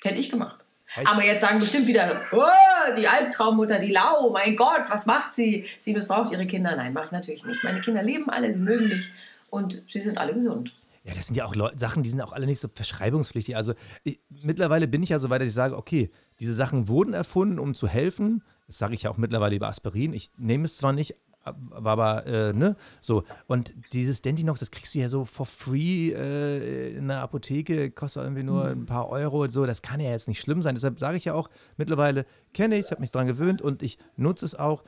Hätte 0.03 0.19
ich 0.19 0.31
gemacht. 0.31 0.59
Aber 1.05 1.25
jetzt 1.25 1.41
sagen 1.41 1.59
bestimmt 1.59 1.89
wieder, 1.89 2.23
oh, 2.33 2.95
die 2.97 3.09
Albtraummutter, 3.09 3.79
die 3.79 3.91
Lau, 3.91 4.31
mein 4.31 4.55
Gott, 4.55 4.85
was 4.89 5.07
macht 5.07 5.35
sie? 5.35 5.67
Sie 5.81 5.93
missbraucht 5.93 6.31
ihre 6.33 6.47
Kinder. 6.47 6.77
Nein, 6.77 6.93
mache 6.93 7.07
ich 7.07 7.13
natürlich 7.13 7.45
nicht. 7.45 7.65
Meine 7.65 7.81
Kinder 7.81 8.03
leben 8.03 8.31
alle, 8.31 8.53
sie 8.53 8.59
mögen 8.59 8.89
mich 8.89 9.11
und 9.51 9.85
sie 9.91 10.01
sind 10.01 10.19
alle 10.19 10.35
gesund. 10.35 10.73
ja, 11.05 11.15
das 11.15 11.27
sind 11.27 11.37
ja 11.37 11.45
auch 11.45 11.55
Leu 11.55 11.71
Sachen, 11.77 12.03
die 12.03 12.11
sind 12.11 12.21
auch 12.21 12.33
alle 12.33 12.47
nicht 12.47 12.61
so 12.61 12.69
verschreibungspflichtig. 12.73 13.57
Also 13.57 13.75
ich, 14.05 14.19
mittlerweile 14.29 14.89
bin 14.89 15.03
ich 15.03 15.11
ja 15.11 15.19
so 15.19 15.31
weit, 15.31 15.41
dass 15.41 15.49
ich 15.49 15.55
sage, 15.55 15.77
okay, 15.77 16.11
diese 16.41 16.53
Sachen 16.55 16.89
wurden 16.89 17.15
erfunden, 17.15 17.59
um 17.59 17.75
zu 17.75 17.87
helfen. 17.89 18.43
Das 18.67 18.79
sage 18.79 18.95
ich 18.95 19.03
ja 19.05 19.11
auch 19.11 19.17
mittlerweile 19.17 19.55
über 19.57 19.69
Aspirin. 19.69 20.13
Ich 20.13 20.31
nehme 20.37 20.65
es 20.65 20.77
zwar 20.77 20.93
nicht, 20.93 21.15
aber, 21.45 21.87
aber 21.93 22.27
äh, 22.27 22.53
ne, 22.53 22.75
so. 23.01 23.23
Und 23.47 23.73
dieses 23.93 24.21
Dentinox, 24.21 24.59
das 24.59 24.73
kriegst 24.73 24.97
du 24.97 24.99
ja 24.99 25.09
so 25.09 25.25
for 25.25 25.47
free 25.47 26.11
äh, 26.11 26.97
in 26.97 27.07
der 27.07 27.21
Apotheke, 27.21 27.93
kostet 27.93 28.25
irgendwie 28.25 28.43
nur 28.43 28.65
Mhm. 28.65 28.83
ein 28.83 28.87
paar 28.87 29.09
Euro 29.09 29.45
und 29.45 29.51
so. 29.51 29.65
Das 29.65 29.81
kann 29.83 30.01
ja 30.01 30.11
jetzt 30.11 30.27
nicht 30.27 30.41
schlimm 30.41 30.61
sein. 30.61 30.75
Deshalb 30.75 30.99
sage 30.99 31.17
ich 31.17 31.25
ja 31.27 31.35
auch, 31.35 31.49
mittlerweile 31.77 32.27
kenne 32.53 32.75
ich 32.75 32.87
es, 32.87 32.91
habe 32.91 33.01
mich 33.01 33.13
daran 33.13 33.29
gewöhnt 33.29 33.63
und 33.63 33.85
ich 33.85 33.97
nutze 34.17 34.45
es 34.45 34.57
auch. 34.57 34.83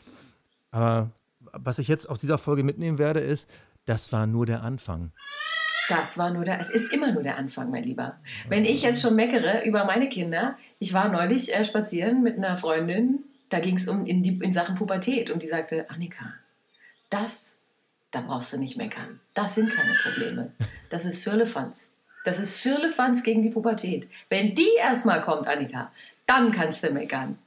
Aber 0.72 1.12
was 1.52 1.78
ich 1.78 1.86
jetzt 1.88 2.10
aus 2.10 2.20
dieser 2.20 2.36
Folge 2.38 2.64
mitnehmen 2.64 2.98
werde, 2.98 3.20
ist, 3.20 3.48
das 3.88 4.12
war 4.12 4.26
nur 4.26 4.44
der 4.44 4.62
Anfang. 4.62 5.12
Das 5.88 6.18
war 6.18 6.30
nur 6.30 6.44
der, 6.44 6.60
es 6.60 6.68
ist 6.68 6.92
immer 6.92 7.12
nur 7.12 7.22
der 7.22 7.38
Anfang, 7.38 7.70
mein 7.70 7.84
Lieber. 7.84 8.18
Wenn 8.48 8.66
ich 8.66 8.82
jetzt 8.82 9.00
schon 9.00 9.16
meckere 9.16 9.64
über 9.64 9.84
meine 9.84 10.10
Kinder, 10.10 10.58
ich 10.78 10.92
war 10.92 11.08
neulich 11.08 11.54
äh, 11.54 11.64
spazieren 11.64 12.22
mit 12.22 12.36
einer 12.36 12.58
Freundin, 12.58 13.20
da 13.48 13.60
ging 13.60 13.76
es 13.76 13.88
um 13.88 14.04
in, 14.04 14.22
die, 14.22 14.38
in 14.42 14.52
Sachen 14.52 14.74
Pubertät 14.74 15.30
und 15.30 15.42
die 15.42 15.46
sagte, 15.46 15.88
Annika, 15.88 16.34
das, 17.08 17.62
da 18.10 18.20
brauchst 18.20 18.52
du 18.52 18.58
nicht 18.58 18.76
meckern. 18.76 19.20
Das 19.32 19.54
sind 19.54 19.70
keine 19.70 19.94
Probleme. 20.02 20.52
Das 20.90 21.06
ist 21.06 21.22
Firlefanz. 21.24 21.94
Das 22.24 22.38
ist 22.38 22.60
Firlefanz 22.60 23.22
gegen 23.22 23.42
die 23.42 23.48
Pubertät. 23.50 24.10
Wenn 24.28 24.54
die 24.54 24.74
erstmal 24.78 25.22
kommt, 25.22 25.48
Annika, 25.48 25.90
dann 26.26 26.52
kannst 26.52 26.84
du 26.84 26.90
meckern. 26.90 27.38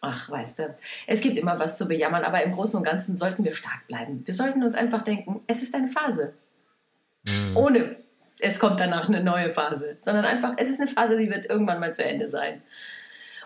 Ach, 0.00 0.30
weißt 0.30 0.60
du, 0.60 0.76
es 1.06 1.20
gibt 1.20 1.36
immer 1.36 1.58
was 1.58 1.76
zu 1.76 1.86
bejammern, 1.86 2.24
aber 2.24 2.42
im 2.42 2.52
Großen 2.52 2.76
und 2.76 2.84
Ganzen 2.84 3.16
sollten 3.16 3.44
wir 3.44 3.54
stark 3.54 3.86
bleiben. 3.88 4.22
Wir 4.24 4.34
sollten 4.34 4.62
uns 4.62 4.74
einfach 4.74 5.02
denken, 5.02 5.40
es 5.46 5.62
ist 5.62 5.74
eine 5.74 5.88
Phase 5.88 6.34
ohne 7.54 7.96
es 8.40 8.58
kommt 8.58 8.78
danach 8.78 9.08
eine 9.08 9.22
neue 9.22 9.50
Phase, 9.50 9.96
sondern 10.00 10.24
einfach, 10.24 10.52
es 10.58 10.70
ist 10.70 10.80
eine 10.80 10.88
Phase, 10.88 11.18
die 11.18 11.28
wird 11.28 11.46
irgendwann 11.46 11.80
mal 11.80 11.92
zu 11.92 12.04
Ende 12.04 12.28
sein. 12.28 12.62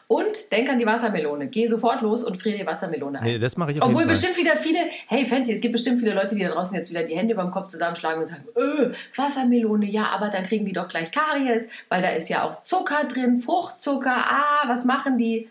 Und 0.07 0.53
denk 0.53 0.69
an 0.69 0.79
die 0.79 0.85
Wassermelone. 0.85 1.47
Geh 1.47 1.67
sofort 1.67 2.03
los 2.03 2.23
und 2.23 2.37
friere 2.37 2.59
die 2.59 2.67
Wassermelone 2.67 3.21
ein. 3.21 3.25
Nee, 3.25 3.39
das 3.39 3.57
mache 3.57 3.73
ich 3.73 3.81
auf 3.81 3.89
Obwohl 3.89 4.05
bestimmt 4.05 4.37
wieder 4.37 4.57
viele, 4.57 4.81
hey 5.07 5.25
Fancy, 5.25 5.55
es 5.55 5.63
gibt 5.63 5.73
bestimmt 5.73 6.01
viele 6.01 6.13
Leute, 6.13 6.35
die 6.35 6.43
da 6.43 6.51
draußen 6.51 6.77
jetzt 6.77 6.91
wieder 6.91 7.03
die 7.03 7.17
Hände 7.17 7.35
beim 7.35 7.51
Kopf 7.51 7.69
zusammenschlagen 7.69 8.21
und 8.21 8.27
sagen, 8.27 8.45
öh, 8.55 8.93
Wassermelone, 9.17 9.87
ja, 9.87 10.11
aber 10.11 10.29
dann 10.29 10.45
kriegen 10.45 10.67
die 10.67 10.75
doch 10.75 10.89
gleich 10.89 11.11
Karies, 11.13 11.71
weil 11.89 12.03
da 12.03 12.11
ist 12.11 12.29
ja 12.29 12.45
auch 12.45 12.63
Zucker 12.63 13.05
drin, 13.05 13.39
Fruchtzucker, 13.39 14.15
ah, 14.15 14.65
was 14.67 14.85
machen 14.85 15.17
die? 15.17 15.49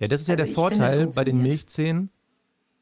Ja, 0.00 0.08
das 0.08 0.22
ist 0.22 0.28
ja 0.28 0.34
Also 0.34 0.44
der 0.44 0.46
finde, 0.46 0.84
es 0.84 0.94
Vorteil 0.94 1.06
bei 1.14 1.24
den. 1.24 1.42
Milchzähnen. 1.42 2.10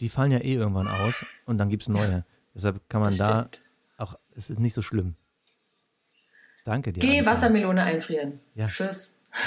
Die 0.01 0.09
fallen 0.09 0.31
ja 0.31 0.39
eh 0.39 0.55
irgendwann 0.55 0.87
aus 0.87 1.25
und 1.45 1.59
dann 1.59 1.69
gibt 1.69 1.83
es 1.83 1.89
neue. 1.89 2.25
Deshalb 2.55 2.89
kann 2.89 3.01
man 3.01 3.17
da 3.17 3.41
stimmt. 3.41 3.61
auch, 3.97 4.17
es 4.37 4.49
ist 4.49 4.61
nicht 4.61 4.75
so 4.75 4.81
schlimm. 4.81 5.17
Danke 6.65 6.93
dir. 6.93 7.01
Geh. 7.01 7.27
Wassermelone 7.27 7.83
einfrieren. 7.83 8.41
Ja. 8.55 8.69
Tschüss. 8.69 9.19
Ja. 9.33 9.39